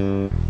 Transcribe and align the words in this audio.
Mm-hmm. 0.00 0.49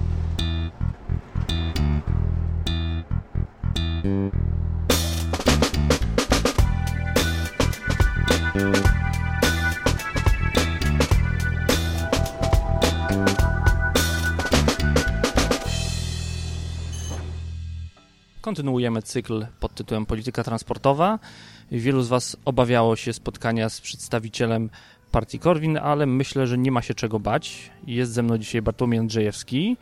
Kontynuujemy 18.60 19.02
cykl 19.02 19.46
pod 19.60 19.74
tytułem 19.74 20.06
Polityka 20.06 20.44
transportowa. 20.44 21.18
Wielu 21.72 22.02
z 22.02 22.08
Was 22.08 22.36
obawiało 22.44 22.96
się 22.96 23.12
spotkania 23.12 23.68
z 23.68 23.80
przedstawicielem 23.80 24.70
partii 25.10 25.38
Korwin, 25.38 25.78
ale 25.78 26.06
myślę, 26.06 26.46
że 26.46 26.58
nie 26.58 26.72
ma 26.72 26.82
się 26.82 26.94
czego 26.94 27.20
bać. 27.20 27.70
Jest 27.86 28.12
ze 28.12 28.22
mną 28.22 28.38
dzisiaj 28.38 28.62
Bartłomiej 28.62 29.00
Andrzejewski 29.00 29.76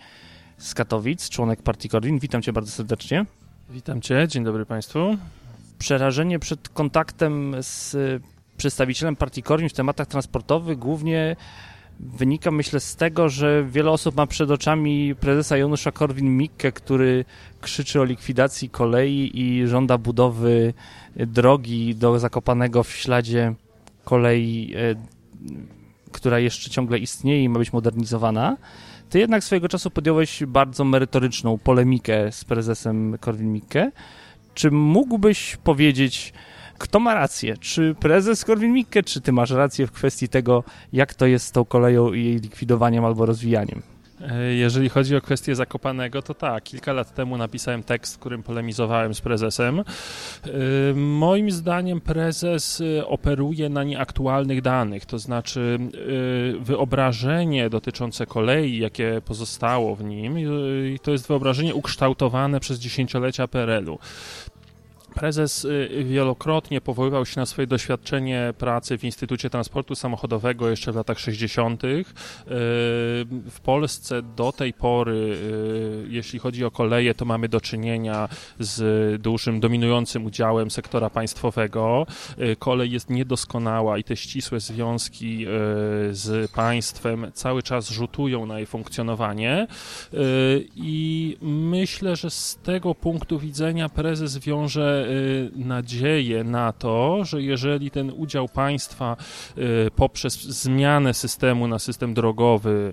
z 0.58 0.74
Katowic, 0.74 1.28
członek 1.28 1.62
partii 1.62 1.88
Korwin. 1.88 2.18
Witam 2.18 2.42
Cię 2.42 2.52
bardzo 2.52 2.70
serdecznie. 2.70 3.26
Witam 3.70 4.00
Cię, 4.00 4.28
dzień 4.28 4.44
dobry 4.44 4.66
Państwu. 4.66 5.16
Przerażenie 5.78 6.38
przed 6.38 6.68
kontaktem 6.68 7.56
z 7.60 7.96
przedstawicielem 8.56 9.16
partii 9.16 9.42
Korwin 9.42 9.68
w 9.68 9.72
tematach 9.72 10.06
transportowych 10.06 10.78
głównie 10.78 11.36
wynika 12.00 12.50
myślę 12.50 12.80
z 12.80 12.96
tego, 12.96 13.28
że 13.28 13.64
wiele 13.64 13.90
osób 13.90 14.16
ma 14.16 14.26
przed 14.26 14.50
oczami 14.50 15.14
prezesa 15.14 15.56
Janusza 15.56 15.90
Korwin-Mikke, 15.90 16.72
który 16.72 17.24
krzyczy 17.60 18.00
o 18.00 18.04
likwidacji 18.04 18.70
kolei 18.70 19.30
i 19.34 19.66
żąda 19.66 19.98
budowy 19.98 20.74
drogi 21.16 21.94
do 21.94 22.18
Zakopanego 22.18 22.82
w 22.82 22.90
śladzie 22.90 23.54
kolei, 24.04 24.74
e, 24.76 24.94
która 26.12 26.38
jeszcze 26.38 26.70
ciągle 26.70 26.98
istnieje 26.98 27.44
i 27.44 27.48
ma 27.48 27.58
być 27.58 27.72
modernizowana. 27.72 28.56
Ty 29.10 29.18
jednak 29.18 29.44
swojego 29.44 29.68
czasu 29.68 29.90
podjąłeś 29.90 30.42
bardzo 30.46 30.84
merytoryczną 30.84 31.58
polemikę 31.58 32.32
z 32.32 32.44
prezesem 32.44 33.16
Korwin-Mikke. 33.20 33.90
Czy 34.54 34.70
mógłbyś 34.70 35.56
powiedzieć, 35.56 36.32
kto 36.78 37.00
ma 37.00 37.14
rację? 37.14 37.56
Czy 37.56 37.94
prezes 38.00 38.44
Korwin-Mikke, 38.44 39.04
czy 39.04 39.20
ty 39.20 39.32
masz 39.32 39.50
rację 39.50 39.86
w 39.86 39.92
kwestii 39.92 40.28
tego, 40.28 40.64
jak 40.92 41.14
to 41.14 41.26
jest 41.26 41.46
z 41.46 41.52
tą 41.52 41.64
koleją 41.64 42.12
i 42.12 42.24
jej 42.24 42.36
likwidowaniem 42.36 43.04
albo 43.04 43.26
rozwijaniem? 43.26 43.82
E, 44.20 44.54
jeżeli 44.54 44.88
chodzi 44.88 45.16
o 45.16 45.20
kwestię 45.20 45.54
Zakopanego, 45.54 46.22
to 46.22 46.34
tak, 46.34 46.64
kilka 46.64 46.92
lat 46.92 47.14
temu 47.14 47.36
napisałem 47.36 47.82
tekst, 47.82 48.14
w 48.14 48.18
którym 48.18 48.42
polemizowałem 48.42 49.14
z 49.14 49.20
prezesem. 49.20 49.80
E, 49.80 49.84
moim 50.94 51.50
zdaniem 51.50 52.00
prezes 52.00 52.82
e, 52.98 53.06
operuje 53.06 53.68
na 53.68 53.84
nieaktualnych 53.84 54.62
danych, 54.62 55.06
to 55.06 55.18
znaczy 55.18 55.78
wyobrażenie 56.60 57.70
dotyczące 57.70 58.26
kolei, 58.26 58.78
jakie 58.78 59.20
pozostało 59.24 59.96
w 59.96 60.04
nim, 60.04 60.36
to 61.02 61.10
jest 61.10 61.28
wyobrażenie 61.28 61.74
ukształtowane 61.74 62.60
przez 62.60 62.78
dziesięciolecia 62.78 63.48
PRL-u. 63.48 63.98
Prezes 65.18 65.64
y, 65.64 66.04
wielokrotnie 66.04 66.80
powoływał 66.80 67.26
się 67.26 67.40
na 67.40 67.46
swoje 67.46 67.66
doświadczenie 67.66 68.54
pracy 68.58 68.98
w 68.98 69.04
Instytucie 69.04 69.50
Transportu 69.50 69.94
Samochodowego 69.94 70.70
jeszcze 70.70 70.92
w 70.92 70.96
latach 70.96 71.18
60. 71.18 71.84
Y, 71.84 72.04
w 73.50 73.60
Polsce 73.62 74.22
do 74.22 74.52
tej 74.52 74.72
pory, 74.72 75.12
y, 75.12 76.06
jeśli 76.08 76.38
chodzi 76.38 76.64
o 76.64 76.70
koleje, 76.70 77.14
to 77.14 77.24
mamy 77.24 77.48
do 77.48 77.60
czynienia 77.60 78.28
z 78.58 79.22
dużym, 79.22 79.60
dominującym 79.60 80.26
udziałem 80.26 80.70
sektora 80.70 81.10
państwowego. 81.10 82.06
Kolej 82.58 82.90
jest 82.90 83.10
niedoskonała 83.10 83.98
i 83.98 84.04
te 84.04 84.16
ścisłe 84.16 84.60
związki 84.60 85.46
z 86.10 86.50
państwem 86.50 87.30
cały 87.34 87.62
czas 87.62 87.90
rzutują 87.90 88.46
na 88.46 88.56
jej 88.56 88.66
funkcjonowanie. 88.66 89.66
I 90.76 91.36
myślę, 91.42 92.16
że 92.16 92.30
z 92.30 92.58
tego 92.62 92.94
punktu 92.94 93.38
widzenia 93.38 93.88
prezes 93.88 94.38
wiąże 94.38 95.07
nadzieję 95.54 96.44
na 96.44 96.72
to, 96.72 97.24
że 97.24 97.42
jeżeli 97.42 97.90
ten 97.90 98.12
udział 98.16 98.48
państwa 98.48 99.16
y, 99.58 99.90
poprzez 99.96 100.42
zmianę 100.42 101.14
systemu 101.14 101.68
na 101.68 101.78
system 101.78 102.14
drogowy 102.14 102.92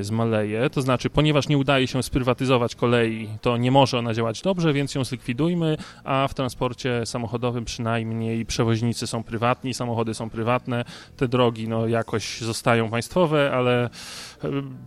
y, 0.00 0.04
zmaleje, 0.04 0.70
to 0.70 0.82
znaczy, 0.82 1.10
ponieważ 1.10 1.48
nie 1.48 1.58
udaje 1.58 1.86
się 1.86 2.02
sprywatyzować 2.02 2.74
kolei, 2.74 3.28
to 3.40 3.56
nie 3.56 3.70
może 3.70 3.98
ona 3.98 4.14
działać 4.14 4.42
dobrze, 4.42 4.72
więc 4.72 4.94
ją 4.94 5.04
zlikwidujmy, 5.04 5.76
a 6.04 6.28
w 6.28 6.34
transporcie 6.34 7.06
samochodowym 7.06 7.64
przynajmniej 7.64 8.46
przewoźnicy 8.46 9.06
są 9.06 9.22
prywatni, 9.22 9.74
samochody 9.74 10.14
są 10.14 10.30
prywatne, 10.30 10.84
te 11.16 11.28
drogi 11.28 11.68
no, 11.68 11.86
jakoś 11.86 12.40
zostają 12.40 12.90
państwowe, 12.90 13.52
ale 13.52 13.90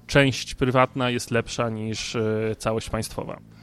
część 0.07 0.55
prywatna 0.55 1.09
jest 1.09 1.31
lepsza 1.31 1.69
niż 1.69 2.17
całość 2.57 2.89
państwowa. 2.89 3.58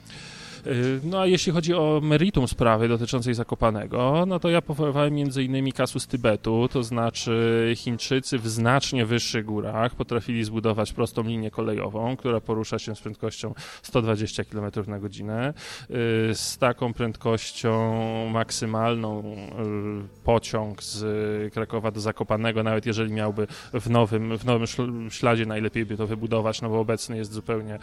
Y, 0.66 1.00
no 1.04 1.20
a 1.20 1.26
jeśli 1.26 1.52
chodzi 1.52 1.74
o 1.74 2.00
meritum 2.02 2.48
sprawy 2.48 2.88
dotyczącej 2.88 3.34
Zakopanego, 3.34 4.24
no 4.26 4.40
to 4.40 4.50
ja 4.50 4.62
powoływałem 4.62 5.14
między 5.14 5.44
innymi 5.44 5.72
kasus 5.72 6.06
Tybetu, 6.06 6.68
to 6.72 6.82
znaczy 6.82 7.72
Chińczycy 7.76 8.38
w 8.38 8.48
znacznie 8.48 9.06
wyższych 9.06 9.44
górach 9.44 9.94
potrafili 9.94 10.44
zbudować 10.44 10.92
prostą 10.92 11.22
linię 11.22 11.50
kolejową, 11.50 12.16
która 12.16 12.40
porusza 12.40 12.78
się 12.78 12.96
z 12.96 13.00
prędkością 13.00 13.54
120 13.82 14.44
km 14.44 14.70
na 14.86 14.98
godzinę. 14.98 15.54
Y, 16.30 16.34
z 16.34 16.58
taką 16.58 16.92
prędkością 16.92 17.96
maksymalną 18.32 19.22
y, 19.22 20.24
pociąg 20.24 20.82
z 20.82 21.54
Krakowa 21.54 21.90
do 21.90 22.00
Zakopanego, 22.00 22.62
nawet 22.62 22.86
jeżeli 22.86 23.12
miałby 23.12 23.46
w 23.72 23.90
nowym, 23.90 24.38
w 24.38 24.44
nowym 24.44 24.66
śladzie, 25.10 25.46
najlepiej 25.46 25.86
by 25.86 25.96
to 25.96 26.06
wybudować, 26.06 26.62
no 26.62 26.68
bo 26.68 26.80
obecny 26.80 27.16
jest 27.16 27.32
zupełnie 27.32 27.78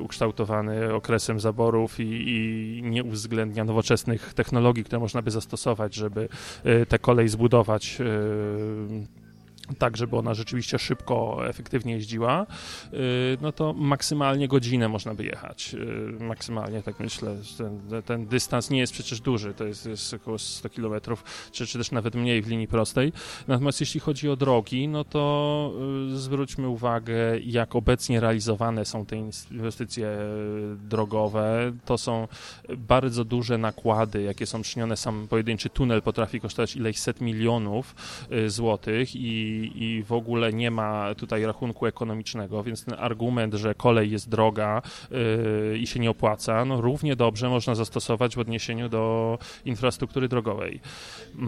ukształtowany 0.00 0.94
okresem 0.94 1.40
zaboru 1.40 1.79
i, 1.98 2.02
i 2.02 2.82
nie 2.82 3.04
uwzględnia 3.04 3.64
nowoczesnych 3.64 4.34
technologii, 4.34 4.84
które 4.84 5.00
można 5.00 5.22
by 5.22 5.30
zastosować, 5.30 5.94
żeby 5.94 6.28
e, 6.64 6.86
tę 6.86 6.98
kolej 6.98 7.28
zbudować 7.28 7.98
e, 8.00 8.04
tak, 9.78 9.96
żeby 9.96 10.16
ona 10.16 10.34
rzeczywiście 10.34 10.78
szybko, 10.78 11.48
efektywnie 11.48 11.92
jeździła, 11.92 12.46
y, 12.92 12.96
no 13.40 13.52
to 13.52 13.72
maksymalnie 13.72 14.48
godzinę 14.48 14.88
można 14.88 15.14
by 15.14 15.24
jechać. 15.24 15.74
Y, 15.74 16.24
maksymalnie, 16.24 16.82
tak 16.82 17.00
myślę. 17.00 17.36
Ten, 17.58 18.02
ten 18.02 18.26
dystans 18.26 18.70
nie 18.70 18.78
jest 18.78 18.92
przecież 18.92 19.20
duży, 19.20 19.54
to 19.54 19.64
jest, 19.64 19.86
jest 19.86 20.14
około 20.14 20.38
100 20.38 20.70
km, 20.70 21.00
czy, 21.52 21.66
czy 21.66 21.78
też 21.78 21.90
nawet 21.90 22.14
mniej 22.14 22.42
w 22.42 22.48
linii 22.48 22.68
prostej. 22.68 23.12
Natomiast 23.48 23.80
jeśli 23.80 24.00
chodzi 24.00 24.28
o 24.28 24.36
drogi, 24.36 24.88
no 24.88 25.04
to 25.04 25.72
y, 26.12 26.18
zwróćmy 26.18 26.68
uwagę, 26.68 27.40
jak 27.44 27.76
obecnie 27.76 28.20
realizowane 28.20 28.84
są 28.84 29.06
te 29.06 29.16
inwestycje 29.50 30.18
drogowe. 30.88 31.72
To 31.84 31.98
są 31.98 32.28
bardzo 32.78 33.24
duże 33.24 33.58
nakłady, 33.58 34.22
jakie 34.22 34.46
są 34.46 34.62
czynione. 34.62 34.96
Sam 34.96 35.26
pojedynczy 35.28 35.70
tunel 35.70 36.02
potrafi 36.02 36.40
kosztować 36.40 36.76
ileś 36.76 36.98
set 36.98 37.20
milionów 37.20 37.94
złotych 38.46 39.16
i 39.16 39.59
i, 39.64 40.02
w 40.02 40.12
ogóle 40.12 40.52
nie 40.52 40.70
ma 40.70 41.14
tutaj 41.14 41.44
rachunku 41.44 41.86
ekonomicznego, 41.86 42.62
więc 42.62 42.84
ten 42.84 42.94
argument, 42.98 43.54
że 43.54 43.74
kolej 43.74 44.10
jest 44.10 44.28
droga 44.28 44.82
yy, 45.10 45.78
i 45.78 45.86
się 45.86 46.00
nie 46.00 46.10
opłaca, 46.10 46.64
no 46.64 46.80
równie 46.80 47.16
dobrze 47.16 47.48
można 47.48 47.74
zastosować 47.74 48.36
w 48.36 48.38
odniesieniu 48.38 48.88
do 48.88 49.38
infrastruktury 49.64 50.28
drogowej. 50.28 50.80
Yy, 51.38 51.46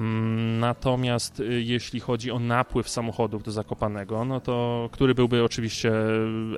natomiast 0.61 1.39
yy, 1.39 1.63
jeśli 1.63 2.01
chodzi 2.01 2.31
o 2.31 2.39
napływ 2.39 2.89
samochodów 2.89 3.43
do 3.43 3.51
Zakopanego, 3.51 4.25
no 4.25 4.41
to 4.41 4.89
który 4.93 5.15
byłby 5.15 5.45
oczywiście 5.45 5.93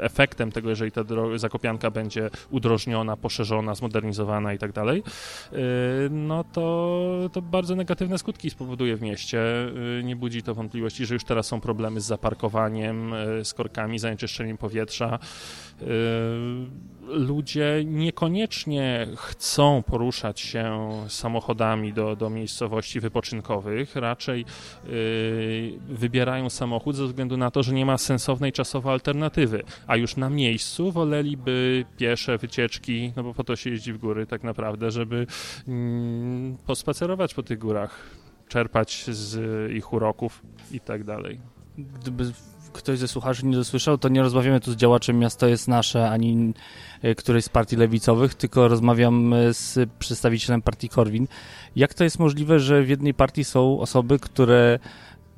efektem 0.01 0.53
tego, 0.53 0.71
jeżeli 0.71 0.93
ta 0.93 1.03
Zakopianka 1.37 1.91
będzie 1.91 2.31
udrożniona, 2.51 3.17
poszerzona, 3.17 3.75
zmodernizowana 3.75 4.53
i 4.53 4.59
tak 4.59 4.73
dalej, 4.73 5.03
yy, 5.53 5.59
no 6.11 6.45
to, 6.45 7.31
to 7.33 7.43
bardzo 7.43 7.77
negatywne 7.77 8.19
skutki 8.19 8.51
spowoduje 8.51 8.97
w 8.97 9.03
mieście. 9.03 9.39
Yy, 9.97 10.05
nie 10.05 10.17
budzi 10.17 10.43
to 10.43 10.55
wątpliwości, 10.55 11.07
że 11.07 11.15
już 11.15 11.25
teraz 11.25 11.44
są 11.45 11.61
problemy 11.61 12.01
z 12.01 12.05
zaparkowaniem, 12.05 13.15
e, 13.15 13.45
z 13.45 13.55
korkami, 13.55 13.99
zanieczyszczeniem 13.99 14.59
powietrza. 14.59 15.19
E, 15.83 15.87
ludzie 17.09 17.83
niekoniecznie 17.85 19.07
chcą 19.17 19.83
poruszać 19.83 20.41
się 20.41 20.91
samochodami 21.09 21.93
do, 21.93 22.17
do 22.17 22.31
miejscowości 22.31 23.01
wypoczynkowych, 23.01 23.97
raczej 23.97 24.41
e, 24.41 24.87
wybierają 25.89 26.51
samochód 26.51 26.97
ze 26.97 27.07
względu 27.07 27.37
na 27.37 27.51
to, 27.51 27.63
że 27.63 27.73
nie 27.73 27.87
ma 27.87 27.99
sensownej 27.99 28.53
czasowo 28.53 28.93
alternatywy, 28.93 29.63
a 29.87 29.97
już 29.97 30.17
na 30.17 30.31
miejscu 30.31 30.93
woleliby 30.93 31.85
piesze 31.97 32.39
wycieczki, 32.39 33.13
no 33.17 33.23
bo 33.23 33.35
po 33.35 33.45
to 33.45 33.57
się 33.57 33.71
jeździ 33.71 33.93
w 33.93 33.99
góry 33.99 34.27
tak 34.27 34.43
naprawdę, 34.43 34.91
żeby 34.91 35.27
mm, 35.69 36.57
pospacerować 36.67 37.35
po 37.35 37.43
tych 37.43 37.59
górach 37.59 38.25
czerpać 38.49 39.05
z 39.09 39.73
ich 39.73 39.93
uroków 39.93 40.43
i 40.73 40.81
tak 40.81 41.05
dalej. 41.05 41.41
gdyby 41.79 42.33
ktoś 42.75 42.99
ze 42.99 43.09
słuchaczy 43.09 43.47
nie 43.47 43.57
dosłyszał, 43.57 43.99
to 43.99 44.09
nie 44.09 44.23
rozmawiamy 44.23 44.61
tu 44.61 44.73
z 44.73 44.77
działaczem 44.77 45.19
Miasto 45.19 45.47
jest 45.47 45.69
nasze, 45.69 46.11
ani 46.11 46.55
e, 47.03 47.15
którejś 47.15 47.45
z 47.45 47.49
partii 47.49 47.77
lewicowych, 47.77 48.35
tylko 48.35 48.69
rozmawiam 48.69 49.33
e, 49.33 49.55
z 49.55 49.91
przedstawicielem 49.99 50.63
partii 50.63 50.89
Korwin. 50.89 51.27
Jak 51.77 51.95
to 51.95 52.05
jest 52.05 52.19
możliwe, 52.19 52.61
że 52.61 52.83
w 52.83 52.89
jednej 52.89 53.15
partii 53.15 53.45
są 53.45 53.81
osoby, 53.81 54.19
które 54.19 54.79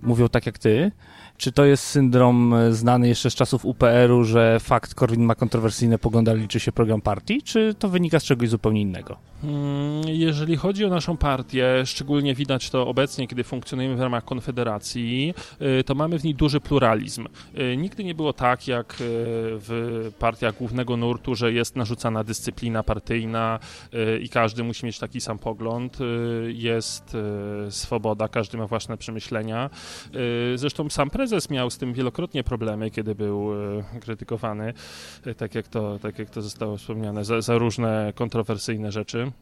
mówią 0.03 0.29
tak 0.29 0.47
jak 0.47 0.59
ty, 0.59 0.93
czy 1.37 1.53
to 1.53 1.65
jest 1.65 1.85
syndrom 1.85 2.55
e, 2.55 2.73
znany 2.73 3.09
jeszcze 3.09 3.31
z 3.31 3.35
czasów 3.35 3.65
UPR-u, 3.65 4.25
że 4.25 4.61
fakt 4.61 4.95
Korwin 4.95 5.23
ma 5.23 5.35
kontrowersyjne 5.35 5.99
poglądy, 5.99 6.35
liczy 6.35 6.61
się 6.61 6.73
program 6.73 7.01
partii, 7.01 7.43
czy 7.43 7.75
to 7.79 7.89
wynika 7.89 8.21
z 8.21 8.25
czegoś 8.25 8.49
zupełnie 8.49 8.81
innego? 8.81 9.17
Hmm, 9.43 10.03
jeżeli 10.09 10.57
chodzi 10.57 10.85
o 10.85 10.89
naszą 10.89 11.17
partię, 11.17 11.83
szczególnie 11.85 12.35
widać 12.35 12.71
to 12.71 12.87
obecnie, 12.87 13.29
kiedy 13.29 13.45
funkcjonujemy 13.45 13.97
w 13.97 14.01
ramach 14.01 14.25
Konfederacji, 14.25 15.35
y, 15.81 15.85
to 15.85 15.95
mamy 15.95 16.19
w 16.19 16.25
niej 16.25 16.35
duży 16.35 16.61
pluralizm. 16.61 17.27
Y, 17.59 17.77
nigdy 17.77 18.05
nie 18.05 18.15
było 18.15 18.33
tak, 18.33 18.69
jak 18.69 18.93
y, 18.93 18.95
w 19.01 20.11
partiach 20.19 20.57
głównego 20.59 20.97
nurtu, 20.97 21.35
że 21.35 21.53
jest 21.53 21.77
narzucana 21.77 22.25
dyscyplina 22.25 22.83
partyjna 22.83 23.59
i 24.23 24.29
każdy 24.29 24.65
musi 24.65 24.87
mieć 24.87 24.99
taki 24.99 25.21
sam 25.21 25.39
pogląd. 25.39 25.99
Jest 26.47 27.17
swoboda, 27.71 28.29
każdy 28.29 28.59
ma 28.59 28.67
własne 28.67 28.97
przemyślenia. 28.97 29.71
Zresztą 30.55 30.91
sam 30.91 31.11
prezes 31.27 31.51
miał 31.51 31.71
z 31.71 31.79
tym 31.79 31.93
wielokrotnie 31.93 32.45
problemy, 32.45 32.91
kiedy 32.91 33.15
był 33.15 33.51
krytykowany, 34.01 34.73
tak 35.37 35.55
jak 35.55 35.69
to, 35.69 35.99
tak 35.99 36.19
jak 36.19 36.31
to 36.31 36.43
zostało 36.43 36.77
wspomniane, 36.77 37.25
za, 37.25 37.41
za 37.41 37.59
różne 37.59 38.13
kontrowersyjne 38.17 38.93
rzeczy. 38.93 39.33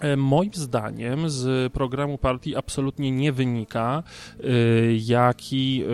E, 0.00 0.16
moim 0.16 0.50
zdaniem 0.54 1.30
z 1.30 1.72
programu 1.72 2.18
partii 2.18 2.56
absolutnie 2.56 3.10
nie 3.10 3.32
wynika, 3.32 4.02
e, 4.02 4.46
jaki 4.92 5.84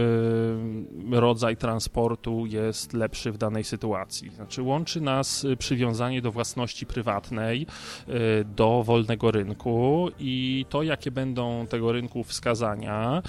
e, 1.12 1.20
rodzaj 1.20 1.56
transportu 1.56 2.46
jest 2.46 2.92
lepszy 2.92 3.32
w 3.32 3.38
danej 3.38 3.64
sytuacji. 3.64 4.30
Znaczy, 4.30 4.62
łączy 4.62 5.00
nas 5.00 5.46
przywiązanie 5.58 6.22
do 6.22 6.32
własności 6.32 6.86
prywatnej, 6.86 7.66
do 8.56 8.82
wolnego 8.82 9.30
rynku 9.30 10.08
i 10.18 10.66
to, 10.68 10.82
jakie 10.82 11.10
będą 11.10 11.66
tego 11.66 11.92
rynku 11.92 12.24
wskazania, 12.24 13.22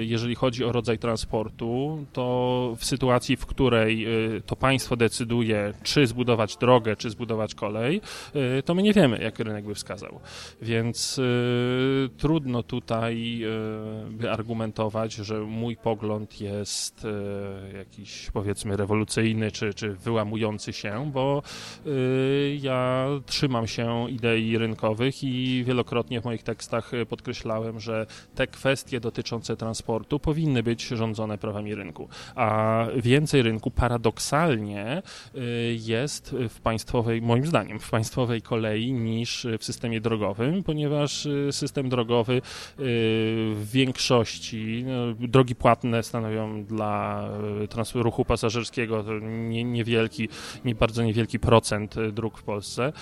jeżeli 0.00 0.34
chodzi 0.34 0.64
o 0.64 0.72
rodzaj 0.72 0.98
transportu, 0.98 2.04
to 2.12 2.74
w 2.78 2.84
sytuacji, 2.84 3.36
w 3.36 3.46
której 3.46 4.06
to 4.46 4.56
państwo 4.56 4.96
decyduje, 4.96 5.74
czy 5.82 6.06
zbudować 6.06 6.56
drogę, 6.56 6.96
czy 6.96 7.10
zbudować 7.10 7.54
kolej, 7.54 8.00
to 8.64 8.74
my 8.74 8.82
nie 8.82 8.92
wiemy, 8.92 9.18
jak 9.22 9.38
rynek 9.38 9.61
by 9.66 9.74
wskazał. 9.74 10.20
Więc 10.62 11.18
y, 11.18 12.10
trudno 12.16 12.62
tutaj 12.62 13.40
y, 13.44 14.10
by 14.10 14.30
argumentować, 14.30 15.12
że 15.12 15.40
mój 15.40 15.76
pogląd 15.76 16.40
jest 16.40 17.04
y, 17.04 17.76
jakiś 17.76 18.30
powiedzmy 18.32 18.76
rewolucyjny 18.76 19.50
czy, 19.50 19.74
czy 19.74 19.94
wyłamujący 19.94 20.72
się, 20.72 21.10
bo 21.12 21.42
y, 21.86 22.58
ja 22.62 23.06
trzymam 23.26 23.66
się 23.66 24.10
idei 24.10 24.58
rynkowych 24.58 25.24
i 25.24 25.64
wielokrotnie 25.66 26.20
w 26.20 26.24
moich 26.24 26.42
tekstach 26.42 26.92
podkreślałem, 27.08 27.80
że 27.80 28.06
te 28.34 28.46
kwestie 28.46 29.00
dotyczące 29.00 29.56
transportu 29.56 30.18
powinny 30.18 30.62
być 30.62 30.86
rządzone 30.86 31.38
prawami 31.38 31.74
rynku. 31.74 32.08
A 32.34 32.86
więcej 32.96 33.42
rynku 33.42 33.70
paradoksalnie 33.70 35.02
y, 35.34 35.40
jest 35.80 36.34
w 36.48 36.60
państwowej, 36.60 37.22
moim 37.22 37.46
zdaniem, 37.46 37.80
w 37.80 37.90
państwowej 37.90 38.42
kolei 38.42 38.92
niż 38.92 39.41
w 39.58 39.64
systemie 39.64 40.00
drogowym, 40.00 40.62
ponieważ 40.62 41.26
y, 41.26 41.48
system 41.50 41.88
drogowy 41.88 42.32
y, 42.32 42.40
w 43.54 43.68
większości, 43.72 44.84
no, 44.86 45.28
drogi 45.28 45.54
płatne 45.54 46.02
stanowią 46.02 46.64
dla 46.64 47.24
y, 47.94 48.02
ruchu 48.02 48.24
pasażerskiego 48.24 49.04
nie, 49.22 49.64
niewielki, 49.64 50.28
nie 50.64 50.74
bardzo 50.74 51.02
niewielki 51.02 51.38
procent 51.38 51.94
dróg 52.12 52.38
w 52.38 52.42
Polsce, 52.42 52.92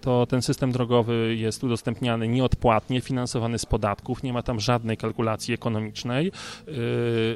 to 0.00 0.26
ten 0.26 0.42
system 0.42 0.72
drogowy 0.72 1.36
jest 1.36 1.64
udostępniany 1.64 2.28
nieodpłatnie, 2.28 3.00
finansowany 3.00 3.58
z 3.58 3.66
podatków, 3.66 4.22
nie 4.22 4.32
ma 4.32 4.42
tam 4.42 4.60
żadnej 4.60 4.96
kalkulacji 4.96 5.54
ekonomicznej. 5.54 6.32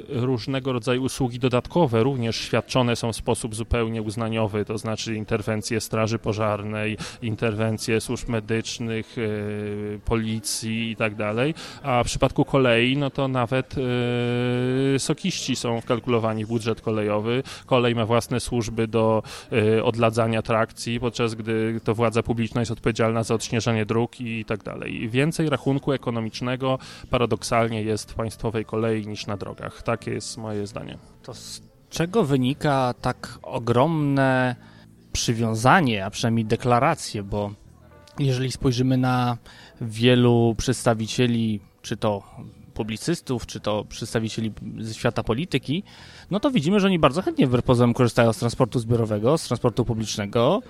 Różnego 0.08 0.72
rodzaju 0.72 1.02
usługi 1.02 1.38
dodatkowe 1.38 2.02
również 2.02 2.36
świadczone 2.36 2.96
są 2.96 3.12
w 3.12 3.16
sposób 3.16 3.54
zupełnie 3.54 4.02
uznaniowy, 4.02 4.64
to 4.64 4.78
znaczy 4.78 5.14
interwencje 5.14 5.80
straży 5.80 6.18
pożarnej, 6.18 6.96
interwencje 7.22 7.63
służb 8.00 8.28
medycznych, 8.28 9.16
e, 9.18 9.98
policji 9.98 10.90
i 10.90 10.96
tak 10.96 11.14
dalej, 11.14 11.54
a 11.82 12.02
w 12.02 12.06
przypadku 12.06 12.44
kolei, 12.44 12.96
no 12.96 13.10
to 13.10 13.28
nawet 13.28 13.74
e, 14.94 14.98
sokiści 14.98 15.56
są 15.56 15.80
wkalkulowani 15.80 16.44
w 16.44 16.48
budżet 16.48 16.80
kolejowy. 16.80 17.42
Kolej 17.66 17.94
ma 17.94 18.06
własne 18.06 18.40
służby 18.40 18.88
do 18.88 19.22
e, 19.52 19.84
odladzania 19.84 20.42
trakcji, 20.42 21.00
podczas 21.00 21.34
gdy 21.34 21.80
to 21.84 21.94
władza 21.94 22.22
publiczna 22.22 22.60
jest 22.60 22.70
odpowiedzialna 22.70 23.22
za 23.22 23.34
odśnieżanie 23.34 23.86
dróg 23.86 24.20
i 24.20 24.44
tak 24.44 24.62
dalej. 24.62 25.08
Więcej 25.08 25.48
rachunku 25.48 25.92
ekonomicznego 25.92 26.78
paradoksalnie 27.10 27.82
jest 27.82 28.12
w 28.12 28.14
państwowej 28.14 28.64
kolei 28.64 29.06
niż 29.06 29.26
na 29.26 29.36
drogach. 29.36 29.82
Takie 29.82 30.10
jest 30.10 30.38
moje 30.38 30.66
zdanie. 30.66 30.98
To 31.22 31.34
z 31.34 31.62
czego 31.90 32.24
wynika 32.24 32.94
tak 33.00 33.38
ogromne 33.42 34.56
przywiązanie, 35.14 36.04
a 36.04 36.10
przynajmniej 36.10 36.44
deklaracje, 36.44 37.22
bo 37.22 37.50
jeżeli 38.18 38.52
spojrzymy 38.52 38.96
na 38.96 39.38
wielu 39.80 40.54
przedstawicieli, 40.58 41.60
czy 41.82 41.96
to 41.96 42.22
publicystów, 42.74 43.46
czy 43.46 43.60
to 43.60 43.84
przedstawicieli 43.84 44.52
ze 44.78 44.94
świata 44.94 45.22
polityki, 45.22 45.82
no 46.30 46.40
to 46.40 46.50
widzimy, 46.50 46.80
że 46.80 46.86
oni 46.86 46.98
bardzo 46.98 47.22
chętnie 47.22 47.48
pozorom 47.48 47.94
korzystają 47.94 48.32
z 48.32 48.38
transportu 48.38 48.78
zbiorowego, 48.78 49.38
z 49.38 49.44
transportu 49.44 49.84
publicznego. 49.84 50.62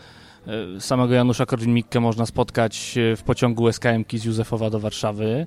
E, 0.47 0.81
samego 0.81 1.15
Janusza 1.15 1.45
Korwin-Mikke 1.45 2.01
można 2.01 2.27
spotkać 2.27 2.99
w 3.17 3.23
pociągu 3.23 3.73
SKM 3.73 4.05
z 4.15 4.25
Józefowa 4.25 4.71
do 4.71 4.81
Warszawy. 4.81 5.47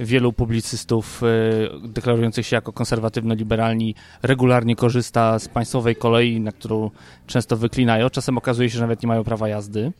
Wielu 0.00 0.32
publicystów 0.32 1.22
e, 1.22 1.88
deklarujących 1.88 2.46
się 2.46 2.56
jako 2.56 2.72
konserwatywno-liberalni 2.72 3.94
regularnie 4.22 4.76
korzysta 4.76 5.38
z 5.38 5.48
państwowej 5.48 5.96
kolei, 5.96 6.40
na 6.40 6.52
którą 6.52 6.90
często 7.26 7.56
wyklinają. 7.56 8.10
Czasem 8.10 8.38
okazuje 8.38 8.70
się, 8.70 8.74
że 8.74 8.82
nawet 8.82 9.02
nie 9.02 9.06
mają 9.06 9.24
prawa 9.24 9.48
jazdy 9.48 9.92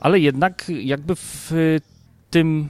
ale 0.00 0.20
jednak 0.20 0.64
jakby 0.68 1.14
w 1.16 1.52
tym, 2.30 2.68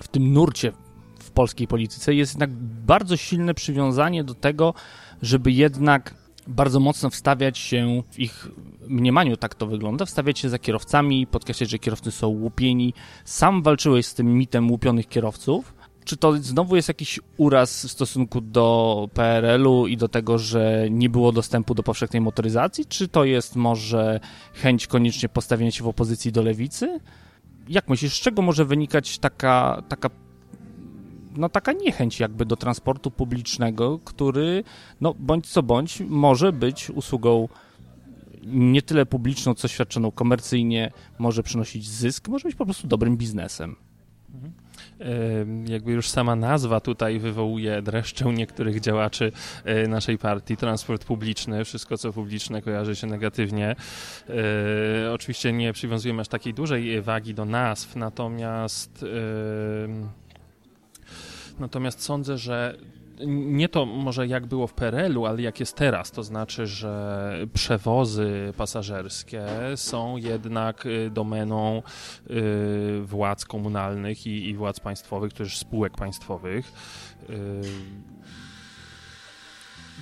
w 0.00 0.08
tym 0.08 0.32
nurcie 0.32 0.72
w 1.18 1.30
polskiej 1.30 1.68
polityce 1.68 2.14
jest 2.14 2.32
jednak 2.32 2.50
bardzo 2.86 3.16
silne 3.16 3.54
przywiązanie 3.54 4.24
do 4.24 4.34
tego, 4.34 4.74
żeby 5.22 5.52
jednak 5.52 6.14
bardzo 6.46 6.80
mocno 6.80 7.10
wstawiać 7.10 7.58
się 7.58 8.02
w 8.10 8.18
ich 8.18 8.48
mniemaniu, 8.88 9.36
tak 9.36 9.54
to 9.54 9.66
wygląda, 9.66 10.04
wstawiać 10.04 10.38
się 10.38 10.48
za 10.48 10.58
kierowcami, 10.58 11.26
podkreślać, 11.26 11.70
że 11.70 11.78
kierowcy 11.78 12.10
są 12.10 12.28
łupieni. 12.28 12.94
Sam 13.24 13.62
walczyłeś 13.62 14.06
z 14.06 14.14
tym 14.14 14.38
mitem 14.38 14.70
łupionych 14.70 15.08
kierowców, 15.08 15.74
czy 16.04 16.16
to 16.16 16.36
znowu 16.36 16.76
jest 16.76 16.88
jakiś 16.88 17.20
uraz 17.36 17.86
w 17.86 17.90
stosunku 17.90 18.40
do 18.40 19.08
PRL-u 19.14 19.86
i 19.86 19.96
do 19.96 20.08
tego, 20.08 20.38
że 20.38 20.86
nie 20.90 21.08
było 21.08 21.32
dostępu 21.32 21.74
do 21.74 21.82
powszechnej 21.82 22.20
motoryzacji? 22.20 22.86
Czy 22.86 23.08
to 23.08 23.24
jest 23.24 23.56
może 23.56 24.20
chęć 24.54 24.86
koniecznie 24.86 25.28
postawienia 25.28 25.70
się 25.70 25.84
w 25.84 25.88
opozycji 25.88 26.32
do 26.32 26.42
lewicy? 26.42 27.00
Jak 27.68 27.88
myślisz, 27.88 28.14
z 28.14 28.20
czego 28.20 28.42
może 28.42 28.64
wynikać 28.64 29.18
taka, 29.18 29.82
taka 29.88 30.10
no 31.36 31.48
taka 31.48 31.72
niechęć 31.72 32.20
jakby 32.20 32.44
do 32.46 32.56
transportu 32.56 33.10
publicznego, 33.10 33.98
który, 34.04 34.64
no 35.00 35.14
bądź 35.18 35.46
co 35.46 35.62
bądź, 35.62 36.00
może 36.00 36.52
być 36.52 36.90
usługą 36.90 37.48
nie 38.46 38.82
tyle 38.82 39.06
publiczną, 39.06 39.54
co 39.54 39.68
świadczoną 39.68 40.10
komercyjnie, 40.10 40.92
może 41.18 41.42
przynosić 41.42 41.88
zysk, 41.88 42.28
może 42.28 42.48
być 42.48 42.56
po 42.56 42.64
prostu 42.64 42.86
dobrym 42.86 43.16
biznesem. 43.16 43.76
Mhm 44.34 44.52
jakby 45.66 45.92
już 45.92 46.08
sama 46.08 46.36
nazwa 46.36 46.80
tutaj 46.80 47.18
wywołuje 47.18 47.82
dreszcze 47.82 48.28
u 48.28 48.32
niektórych 48.32 48.80
działaczy 48.80 49.32
e, 49.64 49.88
naszej 49.88 50.18
partii. 50.18 50.56
Transport 50.56 51.04
publiczny, 51.04 51.64
wszystko 51.64 51.98
co 51.98 52.12
publiczne 52.12 52.62
kojarzy 52.62 52.96
się 52.96 53.06
negatywnie. 53.06 53.76
E, 54.28 55.12
oczywiście 55.12 55.52
nie 55.52 55.72
przywiązujemy 55.72 56.20
aż 56.20 56.28
takiej 56.28 56.54
dużej 56.54 57.02
wagi 57.02 57.34
do 57.34 57.44
nazw, 57.44 57.96
natomiast 57.96 59.04
natomiast 61.60 62.02
sądzę, 62.02 62.38
że 62.38 62.78
nie 63.26 63.68
to 63.68 63.86
może 63.86 64.26
jak 64.26 64.46
było 64.46 64.66
w 64.66 64.74
PRL-u, 64.74 65.26
ale 65.26 65.42
jak 65.42 65.60
jest 65.60 65.76
teraz, 65.76 66.10
to 66.10 66.22
znaczy, 66.22 66.66
że 66.66 67.32
przewozy 67.54 68.52
pasażerskie 68.56 69.46
są 69.76 70.16
jednak 70.16 70.86
y, 70.86 71.10
domeną 71.10 71.82
y, 72.30 73.00
władz 73.02 73.44
komunalnych 73.44 74.26
i, 74.26 74.54
władz 74.54 74.80
państwowych, 74.80 75.32
też 75.32 75.58
spółek 75.58 75.96
państwowych. 75.96 76.72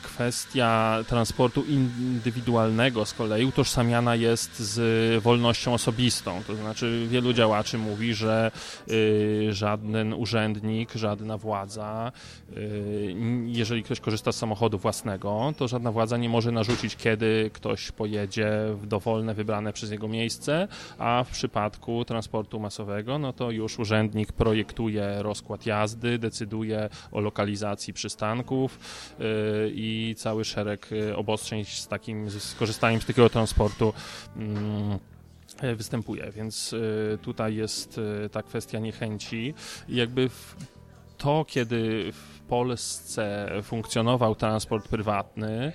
Kwestia 0.05 0.99
transportu 1.09 1.65
indywidualnego 1.65 3.05
z 3.05 3.15
kolei 3.15 3.45
utożsamiana 3.45 4.15
jest 4.15 4.59
z 4.59 5.23
wolnością 5.23 5.75
osobistą. 5.75 6.43
To 6.47 6.57
znaczy 6.57 7.07
wielu 7.09 7.33
działaczy 7.33 7.79
mówi, 7.79 8.15
że 8.15 8.51
y, 8.91 9.49
żaden 9.51 10.15
urzędnik, 10.15 10.93
żadna 10.95 11.39
władza, 11.39 12.13
y, 12.57 13.15
jeżeli 13.47 13.83
ktoś 13.83 14.01
korzysta 14.01 14.33
z 14.33 14.37
samochodu 14.37 14.79
własnego, 14.79 15.55
to 15.57 15.69
żadna 15.69 15.93
władza 15.93 16.17
nie 16.17 16.29
może 16.29 16.53
narzucić, 16.53 16.97
kiedy 16.97 17.51
ktoś 17.53 17.93
pojedzie 17.93 18.51
w 18.75 18.87
dowolne, 18.87 19.35
wybrane 19.35 19.73
przez 19.73 19.91
niego 19.91 20.09
miejsce, 20.09 20.69
a 20.99 21.25
w 21.25 21.31
przypadku 21.31 22.05
transportu 22.05 22.61
masowego, 22.61 23.19
no 23.19 23.33
to 23.33 23.51
już 23.51 23.79
urzędnik 23.79 24.33
projektuje 24.33 25.23
rozkład 25.23 25.67
jazdy, 25.67 26.19
decyduje 26.19 26.89
o 27.13 27.21
lokalizacji 27.21 27.93
przystanków 27.93 28.79
y, 29.21 29.73
i 29.95 30.15
cały 30.15 30.45
szereg 30.45 30.93
y, 30.93 31.17
obostrzeń 31.17 31.65
z 31.65 31.89
takim, 31.89 32.31
z 32.31 32.55
korzystaniem 32.55 33.01
z 33.01 33.07
takiego 33.07 33.31
transportu 33.31 33.93
mm, 34.37 34.99
występuje, 35.77 36.33
więc 36.33 36.75
tutaj 37.23 37.55
jest 37.57 38.01
ta 38.33 38.43
kwestia 38.43 38.79
niechęci. 38.79 39.55
Jakby 39.89 40.31
to, 41.19 41.45
kiedy 41.49 42.13
Polsce 42.55 43.51
funkcjonował 43.63 44.35
transport 44.35 44.89
prywatny, 44.89 45.73